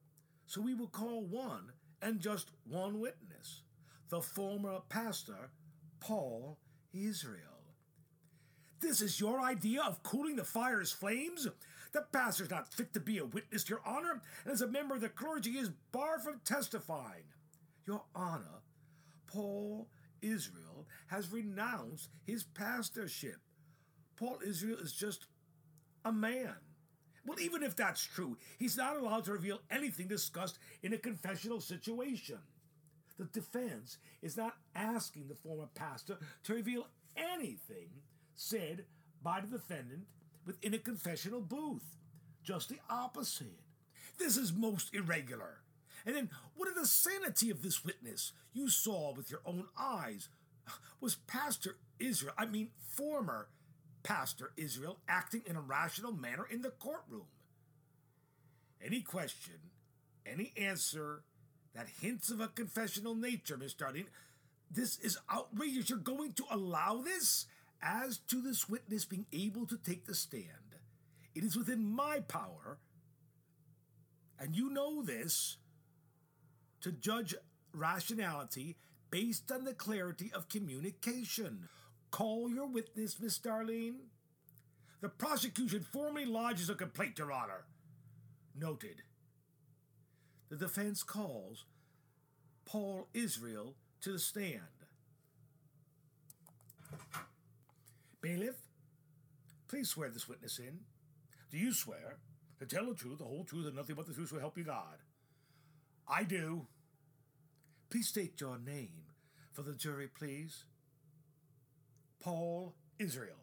so 0.45 0.61
we 0.61 0.73
will 0.73 0.87
call 0.87 1.23
one 1.23 1.71
and 2.01 2.19
just 2.19 2.51
one 2.67 2.99
witness 2.99 3.61
the 4.09 4.21
former 4.21 4.79
pastor, 4.89 5.51
Paul 6.01 6.57
Israel. 6.93 7.39
This 8.81 9.01
is 9.01 9.19
your 9.21 9.39
idea 9.39 9.81
of 9.81 10.03
cooling 10.03 10.35
the 10.35 10.43
fire's 10.43 10.91
flames? 10.91 11.47
The 11.93 12.05
pastor's 12.11 12.49
not 12.49 12.73
fit 12.73 12.93
to 12.93 12.99
be 12.99 13.19
a 13.19 13.25
witness, 13.25 13.69
Your 13.69 13.81
Honor, 13.85 14.21
and 14.43 14.53
as 14.53 14.61
a 14.61 14.67
member 14.67 14.95
of 14.95 15.01
the 15.01 15.09
clergy 15.09 15.51
is 15.51 15.71
barred 15.91 16.21
from 16.21 16.41
testifying. 16.43 17.23
Your 17.85 18.03
Honor, 18.13 18.63
Paul 19.27 19.87
Israel 20.21 20.87
has 21.07 21.31
renounced 21.31 22.09
his 22.25 22.43
pastorship. 22.43 23.39
Paul 24.21 24.37
Israel 24.45 24.77
is 24.77 24.93
just 24.93 25.25
a 26.05 26.11
man. 26.11 26.53
Well, 27.25 27.39
even 27.39 27.63
if 27.63 27.75
that's 27.75 28.03
true, 28.03 28.37
he's 28.59 28.77
not 28.77 28.95
allowed 28.95 29.23
to 29.23 29.31
reveal 29.31 29.61
anything 29.71 30.07
discussed 30.07 30.59
in 30.83 30.93
a 30.93 30.97
confessional 30.99 31.59
situation. 31.59 32.37
The 33.17 33.25
defense 33.25 33.97
is 34.21 34.37
not 34.37 34.57
asking 34.75 35.27
the 35.27 35.35
former 35.35 35.69
pastor 35.73 36.19
to 36.43 36.53
reveal 36.53 36.85
anything 37.17 37.89
said 38.35 38.85
by 39.23 39.41
the 39.41 39.47
defendant 39.47 40.03
within 40.45 40.75
a 40.75 40.79
confessional 40.79 41.41
booth. 41.41 41.97
Just 42.43 42.69
the 42.69 42.79
opposite. 42.91 43.59
This 44.19 44.37
is 44.37 44.53
most 44.53 44.93
irregular. 44.93 45.61
And 46.05 46.15
then, 46.15 46.29
what 46.55 46.69
of 46.69 46.75
the 46.75 46.85
sanity 46.85 47.49
of 47.49 47.63
this 47.63 47.83
witness 47.83 48.33
you 48.53 48.69
saw 48.69 49.13
with 49.13 49.31
your 49.31 49.41
own 49.47 49.65
eyes? 49.79 50.29
Was 50.99 51.15
Pastor 51.15 51.77
Israel, 51.99 52.33
I 52.37 52.45
mean, 52.45 52.69
former 52.77 53.47
Pastor 54.03 54.51
Israel, 54.57 54.99
acting 55.07 55.43
in 55.45 55.55
a 55.55 55.61
rational 55.61 56.11
manner 56.11 56.45
in 56.49 56.61
the 56.61 56.71
courtroom? 56.71 57.27
Any 58.83 59.01
question, 59.01 59.55
any 60.25 60.53
answer 60.57 61.23
that 61.73 61.87
hints 62.01 62.31
of 62.31 62.39
a 62.39 62.47
confessional 62.47 63.15
nature, 63.15 63.57
Miss 63.57 63.73
Darlene, 63.73 64.07
this 64.69 64.97
is 64.99 65.17
outrageous. 65.33 65.89
You're 65.89 65.99
going 65.99 66.33
to 66.33 66.45
allow 66.49 67.01
this? 67.01 67.45
As 67.83 68.19
to 68.27 68.41
this 68.41 68.69
witness 68.69 69.05
being 69.05 69.25
able 69.33 69.65
to 69.65 69.75
take 69.75 70.05
the 70.05 70.13
stand, 70.13 70.45
it 71.33 71.43
is 71.43 71.57
within 71.57 71.83
my 71.83 72.19
power, 72.19 72.77
and 74.39 74.55
you 74.55 74.69
know 74.69 75.01
this, 75.01 75.57
to 76.81 76.91
judge 76.91 77.33
rationality 77.73 78.77
based 79.09 79.51
on 79.51 79.63
the 79.63 79.73
clarity 79.73 80.31
of 80.33 80.47
communication. 80.47 81.69
Call 82.11 82.49
your 82.49 82.67
witness, 82.67 83.19
Miss 83.19 83.39
Darlene. 83.39 83.95
The 85.01 85.09
prosecution 85.09 85.85
formally 85.91 86.25
lodges 86.25 86.69
a 86.69 86.75
complaint, 86.75 87.17
Your 87.17 87.31
Honor. 87.31 87.65
Noted. 88.55 89.01
The 90.49 90.57
defense 90.57 91.01
calls 91.01 91.65
Paul 92.65 93.07
Israel 93.13 93.75
to 94.01 94.11
the 94.11 94.19
stand. 94.19 94.61
Bailiff, 98.21 98.57
please 99.67 99.89
swear 99.89 100.09
this 100.09 100.27
witness 100.27 100.59
in. 100.59 100.81
Do 101.49 101.57
you 101.57 101.73
swear 101.73 102.17
to 102.59 102.65
tell 102.65 102.85
the 102.85 102.93
truth, 102.93 103.17
the 103.19 103.23
whole 103.23 103.45
truth, 103.45 103.65
and 103.65 103.75
nothing 103.75 103.95
but 103.95 104.05
the 104.05 104.13
truth 104.13 104.29
so 104.29 104.39
help 104.39 104.57
you 104.57 104.63
God? 104.65 104.99
I 106.07 106.23
do. 106.23 106.67
Please 107.89 108.09
state 108.09 108.39
your 108.39 108.59
name 108.59 109.05
for 109.51 109.63
the 109.63 109.73
jury, 109.73 110.07
please. 110.07 110.65
Paul 112.21 112.75
Israel. 112.99 113.35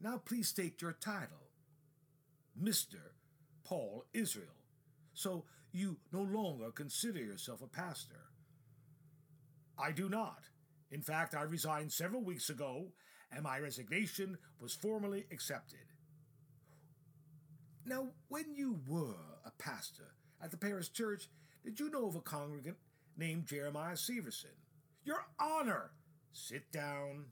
Now 0.00 0.18
please 0.24 0.48
state 0.48 0.80
your 0.80 0.92
title. 0.92 1.48
Mr. 2.62 2.98
Paul 3.64 4.04
Israel. 4.12 4.46
So 5.14 5.44
you 5.72 5.96
no 6.12 6.22
longer 6.22 6.70
consider 6.70 7.18
yourself 7.18 7.62
a 7.62 7.66
pastor. 7.66 8.30
I 9.78 9.92
do 9.92 10.08
not. 10.08 10.42
In 10.90 11.02
fact, 11.02 11.34
I 11.34 11.42
resigned 11.42 11.92
several 11.92 12.22
weeks 12.22 12.50
ago, 12.50 12.86
and 13.30 13.42
my 13.42 13.58
resignation 13.58 14.38
was 14.60 14.74
formally 14.74 15.26
accepted. 15.30 15.78
Now, 17.84 18.08
when 18.28 18.54
you 18.54 18.80
were 18.88 19.40
a 19.44 19.50
pastor 19.58 20.14
at 20.42 20.50
the 20.50 20.56
parish 20.56 20.92
church, 20.92 21.28
did 21.64 21.78
you 21.78 21.90
know 21.90 22.06
of 22.06 22.16
a 22.16 22.20
congregant 22.20 22.76
named 23.16 23.46
Jeremiah 23.46 23.94
Severson? 23.94 24.56
Your 25.04 25.26
Honor! 25.38 25.90
Sit 26.32 26.70
down. 26.70 27.26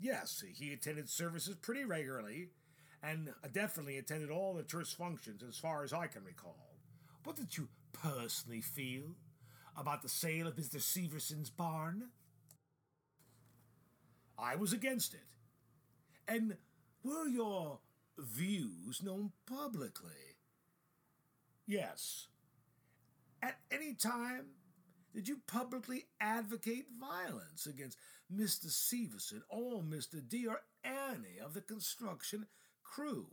Yes, 0.00 0.44
he 0.54 0.72
attended 0.72 1.08
services 1.08 1.56
pretty 1.56 1.84
regularly, 1.84 2.50
and 3.02 3.32
definitely 3.52 3.98
attended 3.98 4.30
all 4.30 4.54
the 4.54 4.62
church 4.62 4.94
functions 4.94 5.42
as 5.42 5.58
far 5.58 5.82
as 5.82 5.92
I 5.92 6.06
can 6.06 6.24
recall. 6.24 6.76
What 7.24 7.36
did 7.36 7.56
you 7.56 7.68
personally 7.92 8.60
feel 8.60 9.16
about 9.76 10.02
the 10.02 10.08
sale 10.08 10.46
of 10.46 10.56
Mr. 10.56 10.80
Severson's 10.80 11.50
barn? 11.50 12.10
I 14.38 14.54
was 14.54 14.72
against 14.72 15.14
it. 15.14 15.26
And 16.28 16.56
were 17.02 17.26
your 17.26 17.80
views 18.16 19.02
known 19.02 19.32
publicly? 19.46 20.36
Yes. 21.66 22.28
At 23.42 23.58
any 23.70 23.94
time, 23.94 24.46
did 25.14 25.28
you 25.28 25.38
publicly 25.46 26.04
advocate 26.20 26.86
violence 26.98 27.66
against 27.66 27.98
Mr. 28.32 28.66
Severson 28.66 29.42
or 29.48 29.82
Mr. 29.82 30.26
D 30.26 30.46
or 30.46 30.60
any 30.84 31.38
of 31.42 31.54
the 31.54 31.60
construction 31.60 32.46
crew? 32.82 33.26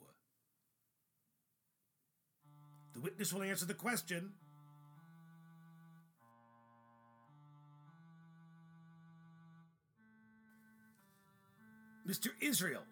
The 2.94 3.02
witness 3.02 3.34
will 3.34 3.44
answer 3.44 3.66
the 3.66 3.74
question. 3.74 4.32
Mr. 12.08 12.30
Israel. 12.40 12.84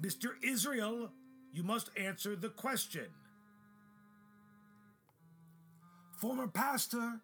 Mr. 0.00 0.32
Israel, 0.42 1.10
you 1.52 1.62
must 1.62 1.90
answer 1.96 2.36
the 2.36 2.50
question. 2.50 3.06
Former 6.24 6.48
pastor, 6.48 7.20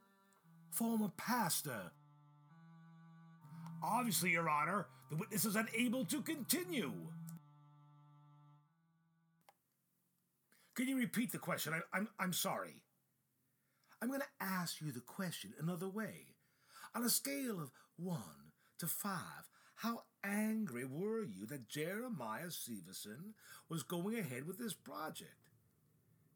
former 0.72 1.10
pastor. 1.16 1.90
Obviously, 3.82 4.32
Your 4.32 4.50
Honor, 4.50 4.88
the 5.08 5.16
witness 5.16 5.46
is 5.46 5.56
unable 5.56 6.04
to 6.04 6.20
continue. 6.20 6.92
Can 10.74 10.86
you 10.86 10.98
repeat 10.98 11.32
the 11.32 11.38
question? 11.38 11.72
I, 11.72 11.96
I'm, 11.96 12.08
I'm 12.18 12.34
sorry. 12.34 12.74
I'm 14.02 14.08
going 14.08 14.20
to 14.20 14.44
ask 14.44 14.82
you 14.82 14.92
the 14.92 15.00
question 15.00 15.54
another 15.58 15.88
way. 15.88 16.34
On 16.94 17.02
a 17.02 17.08
scale 17.08 17.58
of 17.58 17.70
1 17.96 18.18
to 18.80 18.86
5, 18.86 19.12
how 19.76 20.02
angry 20.22 20.84
were 20.84 21.22
you 21.22 21.46
that 21.46 21.68
Jeremiah 21.70 22.48
Severson 22.48 23.32
was 23.70 23.82
going 23.82 24.18
ahead 24.18 24.46
with 24.46 24.58
this 24.58 24.74
project? 24.74 25.32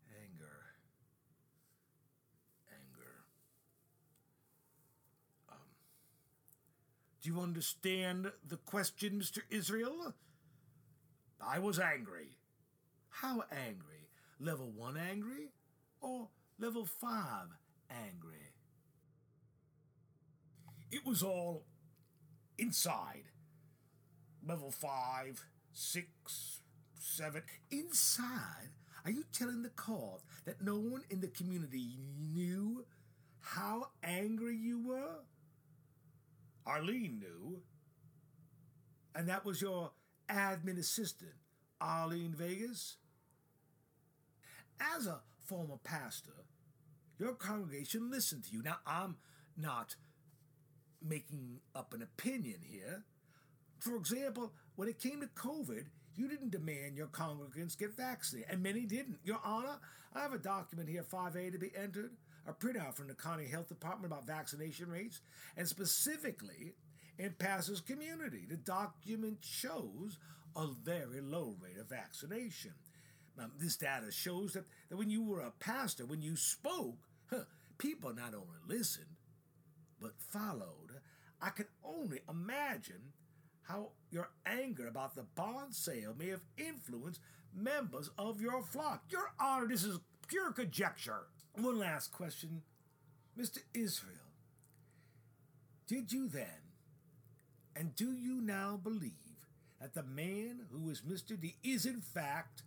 Anger. 0.08 0.64
Anger. 2.70 3.24
Um, 5.50 5.58
do 7.24 7.30
you 7.30 7.40
understand 7.40 8.30
the 8.46 8.58
question, 8.58 9.18
Mr. 9.18 9.38
Israel? 9.50 10.14
I 11.40 11.58
was 11.58 11.78
angry. 11.78 12.36
How 13.08 13.44
angry? 13.50 14.10
Level 14.38 14.70
1 14.76 14.98
angry 14.98 15.48
or 16.02 16.28
level 16.58 16.84
5 16.84 17.10
angry? 17.90 18.52
It 20.92 21.06
was 21.06 21.22
all 21.22 21.64
inside 22.58 23.24
level 24.46 24.70
five, 24.70 25.42
six, 25.72 26.60
seven. 26.98 27.42
Inside, 27.70 28.70
are 29.04 29.10
you 29.10 29.24
telling 29.32 29.62
the 29.62 29.70
court 29.70 30.20
that 30.44 30.62
no 30.62 30.74
one 30.74 31.04
in 31.08 31.20
the 31.20 31.28
community 31.28 31.96
knew 32.34 32.84
how 33.40 33.88
angry 34.02 34.56
you 34.56 34.86
were? 34.86 35.24
Arlene 36.66 37.18
knew. 37.18 37.62
And 39.14 39.28
that 39.28 39.44
was 39.44 39.60
your 39.62 39.92
admin 40.28 40.78
assistant, 40.78 41.34
Arlene 41.80 42.34
Vegas? 42.36 42.96
As 44.80 45.06
a 45.06 45.20
former 45.38 45.78
pastor, 45.84 46.32
your 47.18 47.34
congregation 47.34 48.10
listened 48.10 48.44
to 48.44 48.52
you. 48.52 48.62
Now, 48.62 48.78
I'm 48.86 49.16
not 49.56 49.96
making 51.00 51.60
up 51.74 51.94
an 51.94 52.02
opinion 52.02 52.60
here. 52.62 53.04
For 53.78 53.96
example, 53.96 54.52
when 54.76 54.88
it 54.88 54.98
came 54.98 55.20
to 55.20 55.26
COVID, 55.26 55.84
you 56.16 56.28
didn't 56.28 56.50
demand 56.50 56.96
your 56.96 57.08
congregants 57.08 57.78
get 57.78 57.96
vaccinated, 57.96 58.50
and 58.50 58.62
many 58.62 58.86
didn't. 58.86 59.18
Your 59.24 59.40
Honor, 59.44 59.78
I 60.14 60.20
have 60.20 60.32
a 60.32 60.38
document 60.38 60.88
here, 60.88 61.04
5A, 61.04 61.52
to 61.52 61.58
be 61.58 61.72
entered, 61.76 62.12
a 62.46 62.52
printout 62.52 62.94
from 62.94 63.08
the 63.08 63.14
County 63.14 63.46
Health 63.46 63.68
Department 63.68 64.12
about 64.12 64.26
vaccination 64.26 64.90
rates, 64.90 65.20
and 65.56 65.66
specifically 65.66 66.74
in 67.18 67.34
Pastor's 67.38 67.80
community. 67.80 68.46
The 68.48 68.56
document 68.56 69.38
shows 69.40 70.18
a 70.56 70.68
very 70.84 71.20
low 71.20 71.56
rate 71.60 71.78
of 71.78 71.88
vaccination. 71.88 72.72
Now, 73.36 73.46
this 73.58 73.76
data 73.76 74.12
shows 74.12 74.52
that, 74.52 74.64
that 74.88 74.96
when 74.96 75.10
you 75.10 75.22
were 75.22 75.40
a 75.40 75.52
pastor, 75.58 76.06
when 76.06 76.22
you 76.22 76.36
spoke, 76.36 76.98
huh, 77.30 77.44
people 77.78 78.14
not 78.14 78.34
only 78.34 78.58
listened, 78.66 79.06
but 80.00 80.12
followed. 80.18 81.00
I 81.40 81.50
can 81.50 81.66
only 81.84 82.20
imagine 82.28 83.12
how 83.62 83.90
your 84.10 84.30
anger 84.46 84.86
about 84.86 85.14
the 85.14 85.24
bond 85.34 85.74
sale 85.74 86.14
may 86.18 86.28
have 86.28 86.42
influenced 86.56 87.20
members 87.54 88.10
of 88.18 88.40
your 88.40 88.62
flock. 88.62 89.04
Your 89.08 89.32
Honor, 89.40 89.68
this 89.68 89.84
is 89.84 89.98
pure 90.28 90.52
conjecture. 90.52 91.26
One 91.56 91.78
last 91.78 92.12
question. 92.12 92.62
Mr. 93.38 93.58
Israel, 93.72 94.12
did 95.86 96.12
you 96.12 96.28
then, 96.28 96.46
and 97.74 97.94
do 97.96 98.12
you 98.12 98.40
now 98.40 98.78
believe 98.82 99.12
that 99.80 99.94
the 99.94 100.02
man 100.02 100.66
who 100.70 100.88
is 100.90 101.00
Mr. 101.00 101.40
D 101.40 101.56
is 101.64 101.84
in 101.84 102.00
fact 102.00 102.62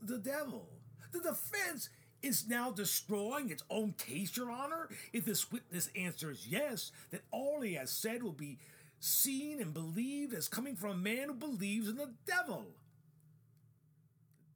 the 0.00 0.18
devil? 0.18 0.68
The 1.12 1.20
defense 1.20 1.90
is 2.22 2.48
now 2.48 2.70
destroying 2.70 3.50
its 3.50 3.64
own 3.68 3.92
case, 3.98 4.36
Your 4.36 4.50
Honor? 4.50 4.88
If 5.12 5.24
this 5.24 5.52
witness 5.52 5.90
answers 5.94 6.46
yes, 6.48 6.92
then 7.10 7.20
all 7.30 7.60
he 7.60 7.74
has 7.74 7.90
said 7.90 8.22
will 8.22 8.32
be 8.32 8.58
seen 9.00 9.60
and 9.60 9.74
believed 9.74 10.32
as 10.32 10.48
coming 10.48 10.76
from 10.76 10.90
a 10.90 10.94
man 10.94 11.28
who 11.28 11.34
believes 11.34 11.88
in 11.88 11.96
the 11.96 12.12
devil. 12.26 12.64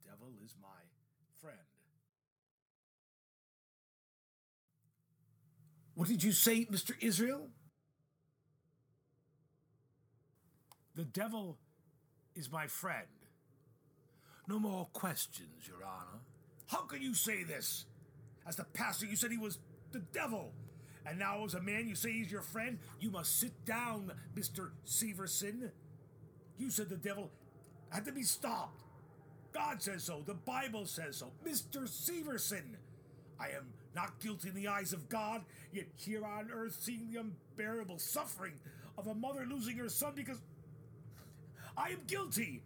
The 0.03 0.09
devil 0.09 0.29
is 0.43 0.53
my 0.61 0.67
friend. 1.41 1.57
What 5.97 6.07
did 6.07 6.23
you 6.23 6.31
say, 6.31 6.63
Mr. 6.65 6.91
Israel? 7.01 7.47
The 10.93 11.05
devil 11.05 11.57
is 12.35 12.51
my 12.51 12.67
friend. 12.67 13.07
No 14.47 14.59
more 14.59 14.85
questions, 14.93 15.67
Your 15.67 15.83
Honor. 15.83 16.21
How 16.67 16.81
can 16.81 17.01
you 17.01 17.15
say 17.15 17.41
this? 17.41 17.85
As 18.47 18.55
the 18.55 18.63
pastor, 18.63 19.07
you 19.07 19.15
said 19.15 19.31
he 19.31 19.39
was 19.39 19.57
the 19.91 20.03
devil. 20.13 20.53
And 21.03 21.17
now, 21.17 21.43
as 21.43 21.55
a 21.55 21.61
man, 21.61 21.87
you 21.87 21.95
say 21.95 22.11
he's 22.11 22.31
your 22.31 22.43
friend? 22.43 22.77
You 22.99 23.09
must 23.09 23.39
sit 23.39 23.65
down, 23.65 24.11
Mr. 24.35 24.69
Severson. 24.85 25.71
You 26.59 26.69
said 26.69 26.89
the 26.89 26.97
devil 26.97 27.31
had 27.89 28.05
to 28.05 28.11
be 28.11 28.21
stopped. 28.21 28.83
God 29.51 29.81
says 29.81 30.03
so. 30.03 30.21
The 30.23 30.35
Bible 30.35 30.85
says 30.85 31.17
so. 31.17 31.31
Mr. 31.43 31.87
Severson, 31.87 32.75
I 33.39 33.47
am 33.47 33.73
not 33.95 34.19
guilty 34.19 34.49
in 34.49 34.55
the 34.55 34.67
eyes 34.67 34.93
of 34.93 35.09
God, 35.09 35.43
yet 35.71 35.85
here 35.95 36.25
on 36.25 36.49
earth 36.51 36.77
seeing 36.79 37.11
the 37.11 37.19
unbearable 37.19 37.99
suffering 37.99 38.53
of 38.97 39.07
a 39.07 39.13
mother 39.13 39.45
losing 39.49 39.77
her 39.77 39.89
son 39.89 40.13
because 40.15 40.39
I 41.77 41.89
am 41.89 41.99
guilty. 42.07 42.61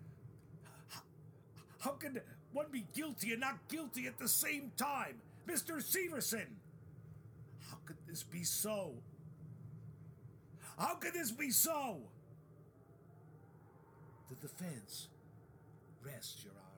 How 1.79 1.91
can 1.91 2.21
one 2.53 2.67
be 2.71 2.85
guilty 2.93 3.31
and 3.31 3.41
not 3.41 3.67
guilty 3.67 4.07
at 4.07 4.17
the 4.19 4.27
same 4.27 4.71
time? 4.77 5.21
Mr. 5.47 5.81
Severson! 5.81 6.47
How 7.69 7.77
could 7.85 7.97
this 8.07 8.23
be 8.23 8.43
so? 8.43 8.93
How 10.77 10.95
could 10.95 11.13
this 11.13 11.31
be 11.31 11.51
so? 11.51 11.97
The 14.29 14.35
defense 14.47 15.07
rests, 16.03 16.43
Your 16.43 16.53
Honor. 16.53 16.71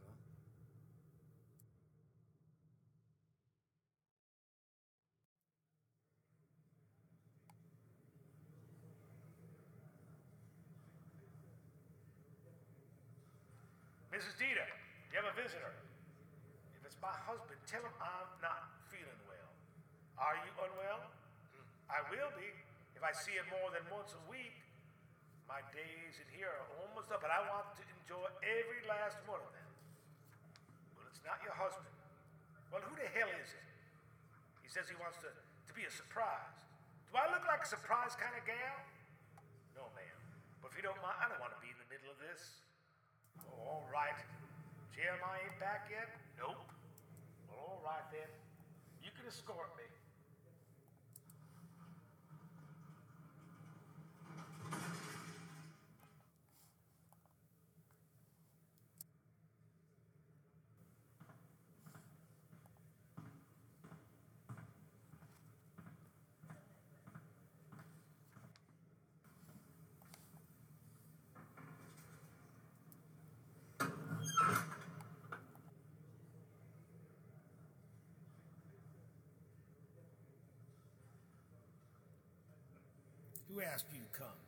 Mrs. 14.13 14.37
Dieter, 14.37 14.69
you 15.09 15.17
have 15.17 15.25
a 15.25 15.33
visitor. 15.33 15.73
If 16.77 16.85
it's 16.85 17.01
my 17.01 17.17
husband, 17.25 17.57
tell 17.65 17.81
him 17.81 17.97
I'm 17.97 18.29
not 18.45 18.69
feeling 18.93 19.17
well. 19.25 19.49
Are 20.21 20.37
you 20.37 20.53
unwell? 20.53 21.09
Hmm, 21.49 21.65
I 21.89 21.99
will 22.13 22.29
be 22.37 22.45
if 22.93 23.01
I 23.01 23.09
see 23.25 23.33
him 23.33 23.49
more 23.49 23.73
than 23.73 23.81
once 23.89 24.13
a 24.13 24.21
week. 24.29 24.53
My 25.49 25.65
days 25.73 26.21
in 26.21 26.29
here 26.29 26.53
are 26.53 26.69
almost 26.85 27.09
up, 27.09 27.25
and 27.25 27.33
I 27.33 27.41
want 27.49 27.73
to 27.73 27.81
enjoy 27.81 28.29
every 28.45 28.85
last 28.85 29.17
one 29.25 29.41
of 29.41 29.49
them. 29.49 29.69
Well, 30.93 31.09
it's 31.09 31.25
not 31.25 31.41
your 31.41 31.57
husband. 31.57 31.89
Well, 32.69 32.85
who 32.85 32.93
the 32.93 33.09
hell 33.17 33.33
is 33.33 33.49
it? 33.49 33.65
He 34.61 34.69
says 34.69 34.85
he 34.93 34.97
wants 35.01 35.17
to, 35.25 35.33
to 35.33 35.73
be 35.73 35.89
a 35.89 35.93
surprise. 35.93 36.61
Do 37.09 37.17
I 37.17 37.33
look 37.33 37.49
like 37.49 37.65
a 37.65 37.69
surprise 37.69 38.13
kind 38.13 38.37
of 38.37 38.45
gal? 38.45 38.77
No, 39.73 39.89
ma'am. 39.97 40.19
But 40.61 40.69
if 40.69 40.77
you 40.77 40.85
don't 40.85 41.01
mind, 41.01 41.17
I 41.17 41.33
don't 41.33 41.41
want 41.41 41.57
to 41.57 41.61
be 41.65 41.73
in 41.73 41.81
the 41.81 41.89
middle 41.89 42.13
of 42.13 42.21
this. 42.21 42.62
All 43.49 43.85
right. 43.91 44.17
Jeremiah 44.95 45.45
ain't 45.45 45.59
back 45.59 45.89
yet? 45.89 46.09
Nope. 46.37 46.57
Well, 47.49 47.59
all 47.59 47.81
right 47.85 48.05
then. 48.11 48.29
You 49.03 49.11
can 49.15 49.27
escort 49.27 49.69
me. 49.77 49.92
Who 83.53 83.61
asked 83.61 83.85
you 83.93 84.01
to 84.01 84.17
come? 84.17 84.41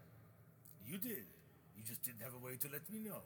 You 0.81 0.97
did. 0.97 1.29
You 1.77 1.83
just 1.85 2.01
didn't 2.01 2.25
have 2.25 2.33
a 2.33 2.41
way 2.41 2.57
to 2.57 2.67
let 2.73 2.89
me 2.89 2.97
know. 2.97 3.21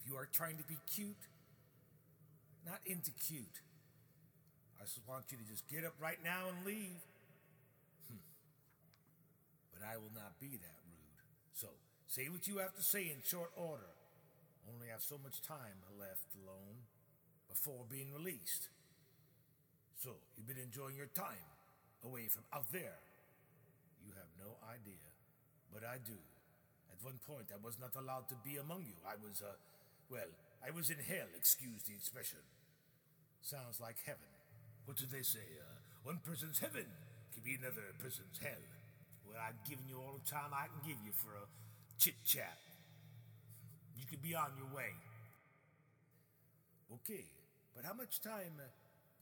If 0.00 0.08
you 0.08 0.16
are 0.16 0.28
trying 0.32 0.56
to 0.56 0.64
be 0.64 0.80
cute, 0.88 1.28
not 2.64 2.80
into 2.86 3.10
cute. 3.20 3.60
I 4.80 4.88
just 4.88 5.04
want 5.04 5.28
you 5.28 5.36
to 5.36 5.44
just 5.44 5.68
get 5.68 5.84
up 5.84 5.92
right 6.00 6.16
now 6.24 6.48
and 6.48 6.56
leave. 6.64 7.04
Hmm. 8.08 8.24
But 9.76 9.84
I 9.84 10.00
will 10.00 10.12
not 10.16 10.40
be 10.40 10.56
that 10.56 10.78
rude. 10.88 11.20
So, 11.52 11.68
say 12.08 12.32
what 12.32 12.48
you 12.48 12.64
have 12.64 12.74
to 12.76 12.82
say 12.82 13.12
in 13.12 13.20
short 13.20 13.52
order. 13.56 13.92
Only 14.72 14.88
have 14.88 15.02
so 15.02 15.20
much 15.22 15.42
time 15.44 15.84
left 16.00 16.32
alone 16.32 16.88
before 17.48 17.84
being 17.90 18.08
released. 18.16 18.72
So, 20.00 20.16
you've 20.32 20.48
been 20.48 20.64
enjoying 20.64 20.96
your 20.96 21.12
time 21.12 21.44
away 22.02 22.28
from 22.32 22.44
out 22.54 22.72
there. 22.72 23.04
You 24.04 24.12
have 24.16 24.30
no 24.40 24.56
idea, 24.66 25.04
but 25.72 25.84
I 25.84 25.98
do. 26.02 26.16
At 26.92 27.00
one 27.04 27.20
point, 27.24 27.48
I 27.52 27.60
was 27.62 27.78
not 27.78 27.94
allowed 27.96 28.28
to 28.30 28.36
be 28.44 28.56
among 28.56 28.84
you. 28.84 28.96
I 29.06 29.16
was, 29.20 29.40
uh, 29.42 29.56
well, 30.10 30.28
I 30.64 30.70
was 30.70 30.90
in 30.90 30.98
hell, 31.00 31.28
excuse 31.36 31.82
the 31.86 31.94
expression. 31.94 32.42
Sounds 33.40 33.80
like 33.80 33.96
heaven. 34.04 34.28
What 34.84 34.96
do 34.96 35.06
they 35.06 35.22
say? 35.22 35.44
Uh, 35.60 35.78
one 36.04 36.20
person's 36.24 36.58
heaven 36.58 36.86
can 37.32 37.42
be 37.44 37.54
another 37.56 37.94
person's 38.02 38.36
hell. 38.40 38.64
Well, 39.26 39.38
I've 39.40 39.60
given 39.68 39.86
you 39.88 39.96
all 39.96 40.18
the 40.18 40.28
time 40.28 40.52
I 40.52 40.66
can 40.68 40.82
give 40.84 40.98
you 41.04 41.12
for 41.12 41.32
a 41.36 41.46
chit 41.98 42.16
chat. 42.24 42.58
You 43.96 44.06
could 44.06 44.22
be 44.22 44.34
on 44.34 44.50
your 44.58 44.68
way. 44.74 44.92
Okay, 46.92 47.24
but 47.74 47.84
how 47.84 47.94
much 47.94 48.20
time 48.20 48.58
uh, 48.58 48.66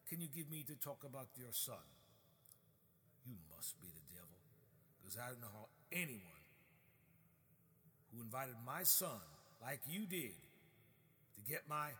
can 0.09 0.21
you 0.21 0.29
give 0.35 0.51
me 0.51 0.64
to 0.67 0.75
talk 0.77 1.05
about 1.05 1.29
your 1.37 1.53
son? 1.53 1.85
You 3.25 3.37
must 3.55 3.81
be 3.81 3.88
the 3.93 3.97
because 5.09 5.25
I 5.25 5.33
don't 5.33 5.40
know 5.40 5.49
how 5.57 5.73
anyone 5.88 6.44
who 8.12 8.21
invited 8.21 8.61
my 8.61 8.85
son, 8.85 9.25
like 9.64 9.81
you 9.88 10.05
did, 10.05 10.37
to 10.37 11.40
get 11.49 11.64
my 11.64 11.97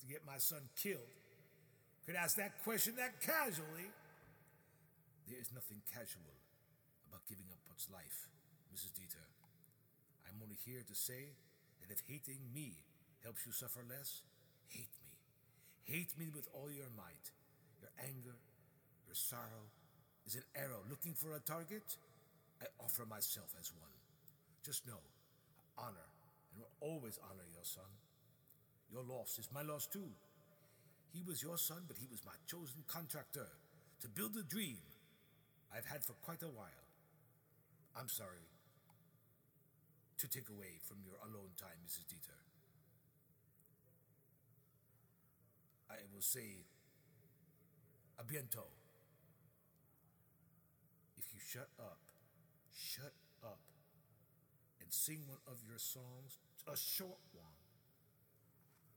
to 0.00 0.04
get 0.04 0.20
my 0.28 0.36
son 0.36 0.60
killed, 0.76 1.16
could 2.04 2.12
ask 2.12 2.36
that 2.36 2.60
question 2.60 3.00
that 3.00 3.24
casually. 3.24 3.88
There 5.24 5.40
is 5.40 5.48
nothing 5.52 5.80
casual 5.96 6.36
about 7.08 7.24
giving 7.28 7.48
up 7.48 7.60
one's 7.68 7.88
life, 7.88 8.28
Mrs. 8.68 8.92
Dieter. 8.96 9.24
I'm 10.28 10.40
only 10.44 10.60
here 10.60 10.84
to 10.84 10.94
say 10.94 11.36
that 11.80 11.88
if 11.88 12.04
hating 12.04 12.52
me 12.52 12.84
helps 13.24 13.44
you 13.44 13.52
suffer 13.52 13.80
less, 13.88 14.20
hate 14.68 14.92
me. 15.00 15.12
Hate 15.84 16.12
me 16.18 16.28
with 16.28 16.48
all 16.52 16.68
your 16.68 16.92
might. 16.96 17.32
Your 17.80 17.92
anger, 18.00 18.36
your 19.08 19.16
sorrow 19.16 19.72
is 20.28 20.36
an 20.36 20.44
arrow 20.54 20.84
looking 20.92 21.16
for 21.16 21.32
a 21.32 21.40
target. 21.40 21.96
I 22.60 22.66
offer 22.78 23.08
myself 23.08 23.56
as 23.58 23.72
one. 23.72 23.96
Just 24.60 24.86
know, 24.86 25.00
I 25.56 25.88
honor 25.88 26.08
and 26.52 26.60
will 26.60 26.76
always 26.84 27.18
honor 27.24 27.48
your 27.48 27.64
son. 27.64 27.88
Your 28.92 29.02
loss 29.02 29.38
is 29.38 29.48
my 29.48 29.62
loss 29.62 29.86
too. 29.86 30.12
He 31.08 31.22
was 31.24 31.42
your 31.42 31.56
son, 31.56 31.88
but 31.88 31.96
he 31.96 32.06
was 32.10 32.20
my 32.26 32.36
chosen 32.46 32.84
contractor 32.86 33.48
to 34.02 34.08
build 34.08 34.36
a 34.36 34.42
dream 34.44 34.84
I've 35.72 35.86
had 35.88 36.04
for 36.04 36.12
quite 36.20 36.42
a 36.42 36.52
while. 36.52 36.84
I'm 37.96 38.08
sorry 38.08 38.44
to 40.18 40.28
take 40.28 40.50
away 40.50 40.76
from 40.84 40.98
your 41.00 41.16
alone 41.24 41.56
time, 41.56 41.80
Mrs. 41.86 42.04
Dieter. 42.04 42.36
I 45.90 45.96
will 46.12 46.20
say 46.20 46.66
a 48.18 48.24
bientôt. 48.24 48.77
You 51.38 51.44
shut 51.46 51.70
up, 51.78 52.02
shut 52.74 53.14
up, 53.46 53.62
and 54.82 54.90
sing 54.90 55.22
one 55.30 55.38
of 55.46 55.62
your 55.62 55.78
songs, 55.78 56.34
a 56.66 56.74
short 56.74 57.22
one, 57.30 57.54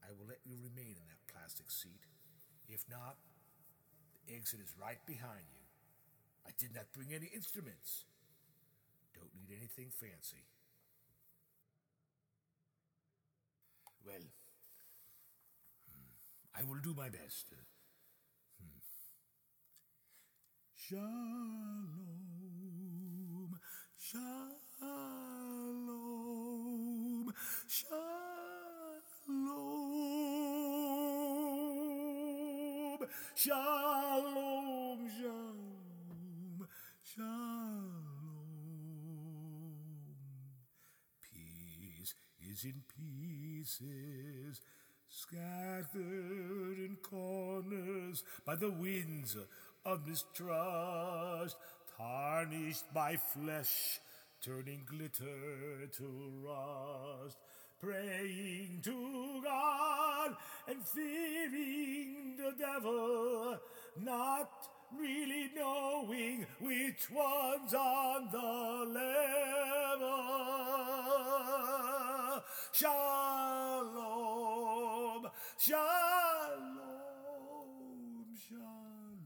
I 0.02 0.10
will 0.10 0.26
let 0.26 0.42
you 0.42 0.58
remain 0.58 0.98
in 0.98 1.06
that 1.06 1.22
plastic 1.30 1.70
seat. 1.70 2.02
If 2.68 2.82
not, 2.90 3.14
the 4.26 4.34
exit 4.34 4.58
is 4.58 4.74
right 4.74 4.98
behind 5.06 5.46
you. 5.54 5.62
I 6.42 6.50
did 6.58 6.74
not 6.74 6.90
bring 6.90 7.14
any 7.14 7.30
instruments. 7.30 8.10
Don't 9.14 9.30
need 9.38 9.54
anything 9.54 9.94
fancy. 9.94 10.42
Well, 14.04 14.26
hmm, 15.86 16.58
I 16.58 16.66
will 16.66 16.82
do 16.82 16.92
my 16.92 17.08
best. 17.08 17.54
Hmm. 18.58 18.82
Shalom, 20.74 21.81
shalom, 27.72 27.96
shalom, 33.34 35.08
shalom, 35.16 36.68
shalom. 37.02 37.94
Peace 41.22 42.12
is 42.42 42.64
in 42.64 42.82
pieces, 42.94 44.60
scattered 45.08 46.76
in 46.76 46.98
corners 47.02 48.22
by 48.44 48.54
the 48.54 48.70
winds 48.70 49.34
of 49.86 50.06
mistrust, 50.06 51.56
tarnished 51.96 52.92
by 52.92 53.16
flesh, 53.16 53.98
turning 54.42 54.82
glitter 54.84 55.86
to 55.96 56.04
rust. 56.44 57.38
Praying 57.82 58.80
to 58.84 59.42
God 59.42 60.36
and 60.68 60.86
fearing 60.86 62.36
the 62.36 62.52
devil, 62.56 63.58
not 64.00 64.68
really 64.96 65.50
knowing 65.56 66.46
which 66.60 67.10
one's 67.10 67.74
on 67.74 68.28
the 68.30 68.86
level. 68.94 70.22
Shalom. 72.72 72.92
Shalom. 75.58 76.86
Shalom. 78.48 79.18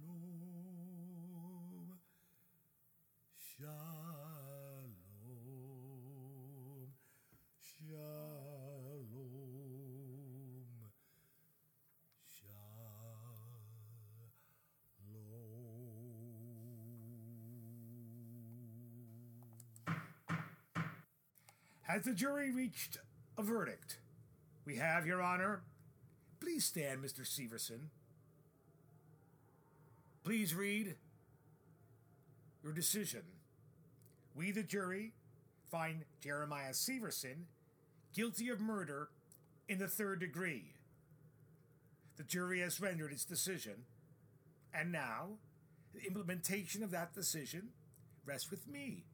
Shalom. 3.58 4.05
Has 21.86 22.02
the 22.02 22.12
jury 22.12 22.50
reached 22.50 22.98
a 23.38 23.42
verdict? 23.42 23.98
We 24.64 24.76
have, 24.76 25.06
Your 25.06 25.22
Honor. 25.22 25.62
Please 26.40 26.64
stand, 26.64 27.02
Mr. 27.02 27.20
Severson. 27.20 27.90
Please 30.24 30.52
read 30.52 30.96
your 32.64 32.72
decision. 32.72 33.22
We, 34.34 34.50
the 34.50 34.64
jury, 34.64 35.12
find 35.70 36.04
Jeremiah 36.20 36.72
Severson 36.72 37.44
guilty 38.12 38.48
of 38.48 38.60
murder 38.60 39.08
in 39.68 39.78
the 39.78 39.86
third 39.86 40.18
degree. 40.18 40.72
The 42.16 42.24
jury 42.24 42.60
has 42.60 42.80
rendered 42.80 43.12
its 43.12 43.24
decision, 43.24 43.84
and 44.74 44.90
now 44.90 45.38
the 45.94 46.04
implementation 46.04 46.82
of 46.82 46.90
that 46.90 47.14
decision 47.14 47.68
rests 48.24 48.50
with 48.50 48.66
me. 48.66 49.04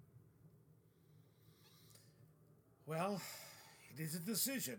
Well, 2.86 3.20
it 3.94 4.02
is 4.02 4.16
a 4.16 4.18
decision 4.18 4.78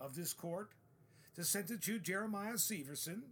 of 0.00 0.14
this 0.14 0.32
court 0.32 0.70
to 1.34 1.44
sentence 1.44 1.88
you, 1.88 1.98
Jeremiah 1.98 2.54
Severson, 2.54 3.22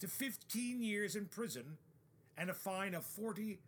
to 0.00 0.06
15 0.06 0.80
years 0.82 1.16
in 1.16 1.26
prison 1.26 1.76
and 2.36 2.50
a 2.50 2.54
fine 2.54 2.94
of 2.94 3.04
$40,000. 3.04 3.58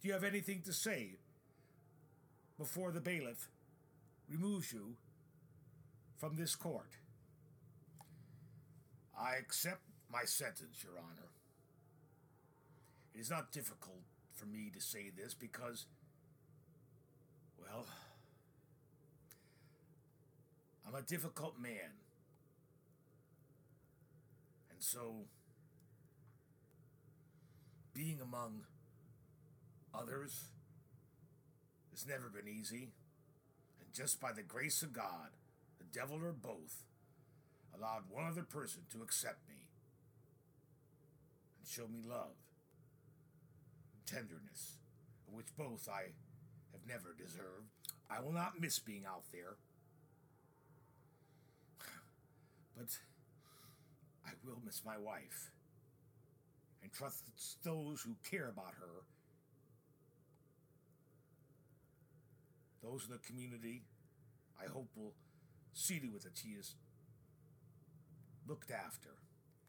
Do 0.00 0.08
you 0.08 0.14
have 0.14 0.24
anything 0.24 0.62
to 0.64 0.72
say 0.72 1.18
before 2.58 2.90
the 2.90 3.00
bailiff 3.00 3.50
removes 4.30 4.72
you 4.72 4.96
from 6.16 6.36
this 6.36 6.54
court? 6.56 6.90
I 9.18 9.34
accept 9.36 9.82
my 10.10 10.24
sentence, 10.24 10.82
Your 10.82 10.94
Honor. 10.98 11.28
It 13.14 13.20
is 13.20 13.28
not 13.30 13.52
difficult 13.52 14.00
for 14.40 14.46
me 14.46 14.70
to 14.72 14.80
say 14.80 15.10
this 15.14 15.34
because, 15.34 15.86
well, 17.58 17.84
I'm 20.86 20.94
a 20.94 21.02
difficult 21.02 21.60
man. 21.60 22.00
And 24.70 24.82
so, 24.82 25.26
being 27.92 28.20
among 28.22 28.62
others 29.94 30.44
has 31.90 32.06
never 32.06 32.30
been 32.30 32.48
easy. 32.48 32.92
And 33.80 33.92
just 33.92 34.20
by 34.20 34.32
the 34.32 34.42
grace 34.42 34.82
of 34.82 34.94
God, 34.94 35.30
the 35.78 35.84
devil 35.84 36.16
or 36.16 36.32
both 36.32 36.84
allowed 37.76 38.04
one 38.08 38.26
other 38.26 38.42
person 38.42 38.82
to 38.92 39.02
accept 39.02 39.46
me 39.48 39.66
and 41.58 41.68
show 41.68 41.86
me 41.86 42.00
love 42.08 42.36
tenderness, 44.10 44.78
which 45.30 45.46
both 45.56 45.88
I 45.88 46.12
have 46.72 46.86
never 46.86 47.14
deserved. 47.16 47.70
I 48.10 48.20
will 48.20 48.32
not 48.32 48.60
miss 48.60 48.78
being 48.78 49.04
out 49.06 49.24
there. 49.32 49.56
But 52.76 52.88
I 54.26 54.30
will 54.44 54.60
miss 54.64 54.82
my 54.84 54.96
wife 54.96 55.50
and 56.82 56.92
trust 56.92 57.24
those 57.62 58.02
who 58.02 58.16
care 58.28 58.48
about 58.48 58.74
her. 58.80 59.04
Those 62.82 63.04
in 63.04 63.12
the 63.12 63.18
community, 63.18 63.82
I 64.58 64.66
hope, 64.66 64.88
will 64.96 65.12
see 65.74 66.00
to 66.00 66.06
it 66.06 66.22
that 66.22 66.38
she 66.38 66.50
is 66.50 66.74
looked 68.48 68.70
after. 68.70 69.10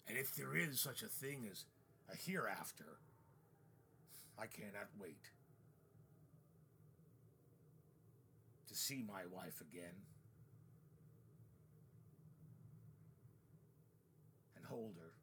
And 0.07 0.17
if 0.17 0.33
there 0.35 0.55
is 0.55 0.79
such 0.79 1.03
a 1.03 1.07
thing 1.07 1.47
as 1.51 1.65
a 2.11 2.15
hereafter, 2.15 2.97
I 4.41 4.47
cannot 4.47 4.87
wait 4.99 5.29
to 8.67 8.75
see 8.75 9.03
my 9.07 9.21
wife 9.31 9.61
again 9.61 9.93
and 14.55 14.65
hold 14.65 14.95
her. 14.97 15.13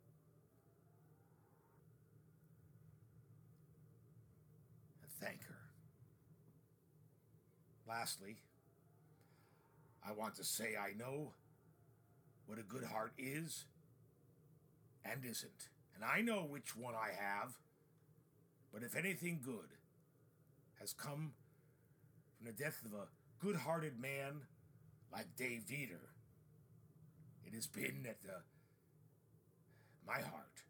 And 5.03 5.11
thank 5.21 5.43
her. 5.49 5.59
Lastly, 7.89 8.37
I 10.07 10.13
want 10.13 10.37
to 10.37 10.45
say 10.45 10.75
I 10.77 10.97
know 10.97 11.33
what 12.47 12.61
a 12.61 12.63
good 12.63 12.85
heart 12.85 13.15
is 13.19 13.65
and 15.05 15.25
isn't. 15.25 15.71
And 15.97 16.05
I 16.05 16.21
know 16.21 16.47
which 16.49 16.77
one 16.77 16.95
I 16.95 17.09
have. 17.21 17.55
But 18.73 18.83
if 18.83 18.97
anything 18.97 19.41
good 19.45 19.75
has 20.81 20.93
come 20.93 21.33
from 22.37 22.47
the 22.47 22.53
death 22.53 22.83
of 22.85 22.93
a 22.93 23.09
good 23.45 23.57
hearted 23.57 23.99
man 24.01 24.43
like 25.13 25.37
Dave 25.37 25.65
Dieter, 25.69 26.09
it 27.47 27.55
has 27.55 27.67
been 27.67 28.03
that 28.05 28.23
the, 28.23 28.43
my 30.07 30.21
heart, 30.21 30.63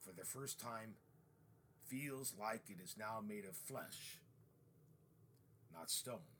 for 0.00 0.12
the 0.12 0.24
first 0.24 0.60
time, 0.60 0.94
feels 1.86 2.34
like 2.38 2.62
it 2.68 2.82
is 2.82 2.96
now 2.98 3.22
made 3.26 3.44
of 3.44 3.54
flesh, 3.56 4.18
not 5.72 5.90
stone. 5.90 6.34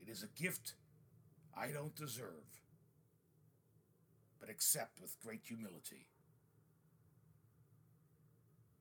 It 0.00 0.08
is 0.08 0.22
a 0.22 0.40
gift 0.40 0.74
I 1.56 1.68
don't 1.68 1.94
deserve, 1.96 2.62
but 4.38 4.48
accept 4.48 5.00
with 5.00 5.18
great 5.20 5.42
humility. 5.44 6.06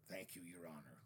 Thank 0.09 0.35
you, 0.35 0.41
Your 0.41 0.67
Honor. 0.67 0.98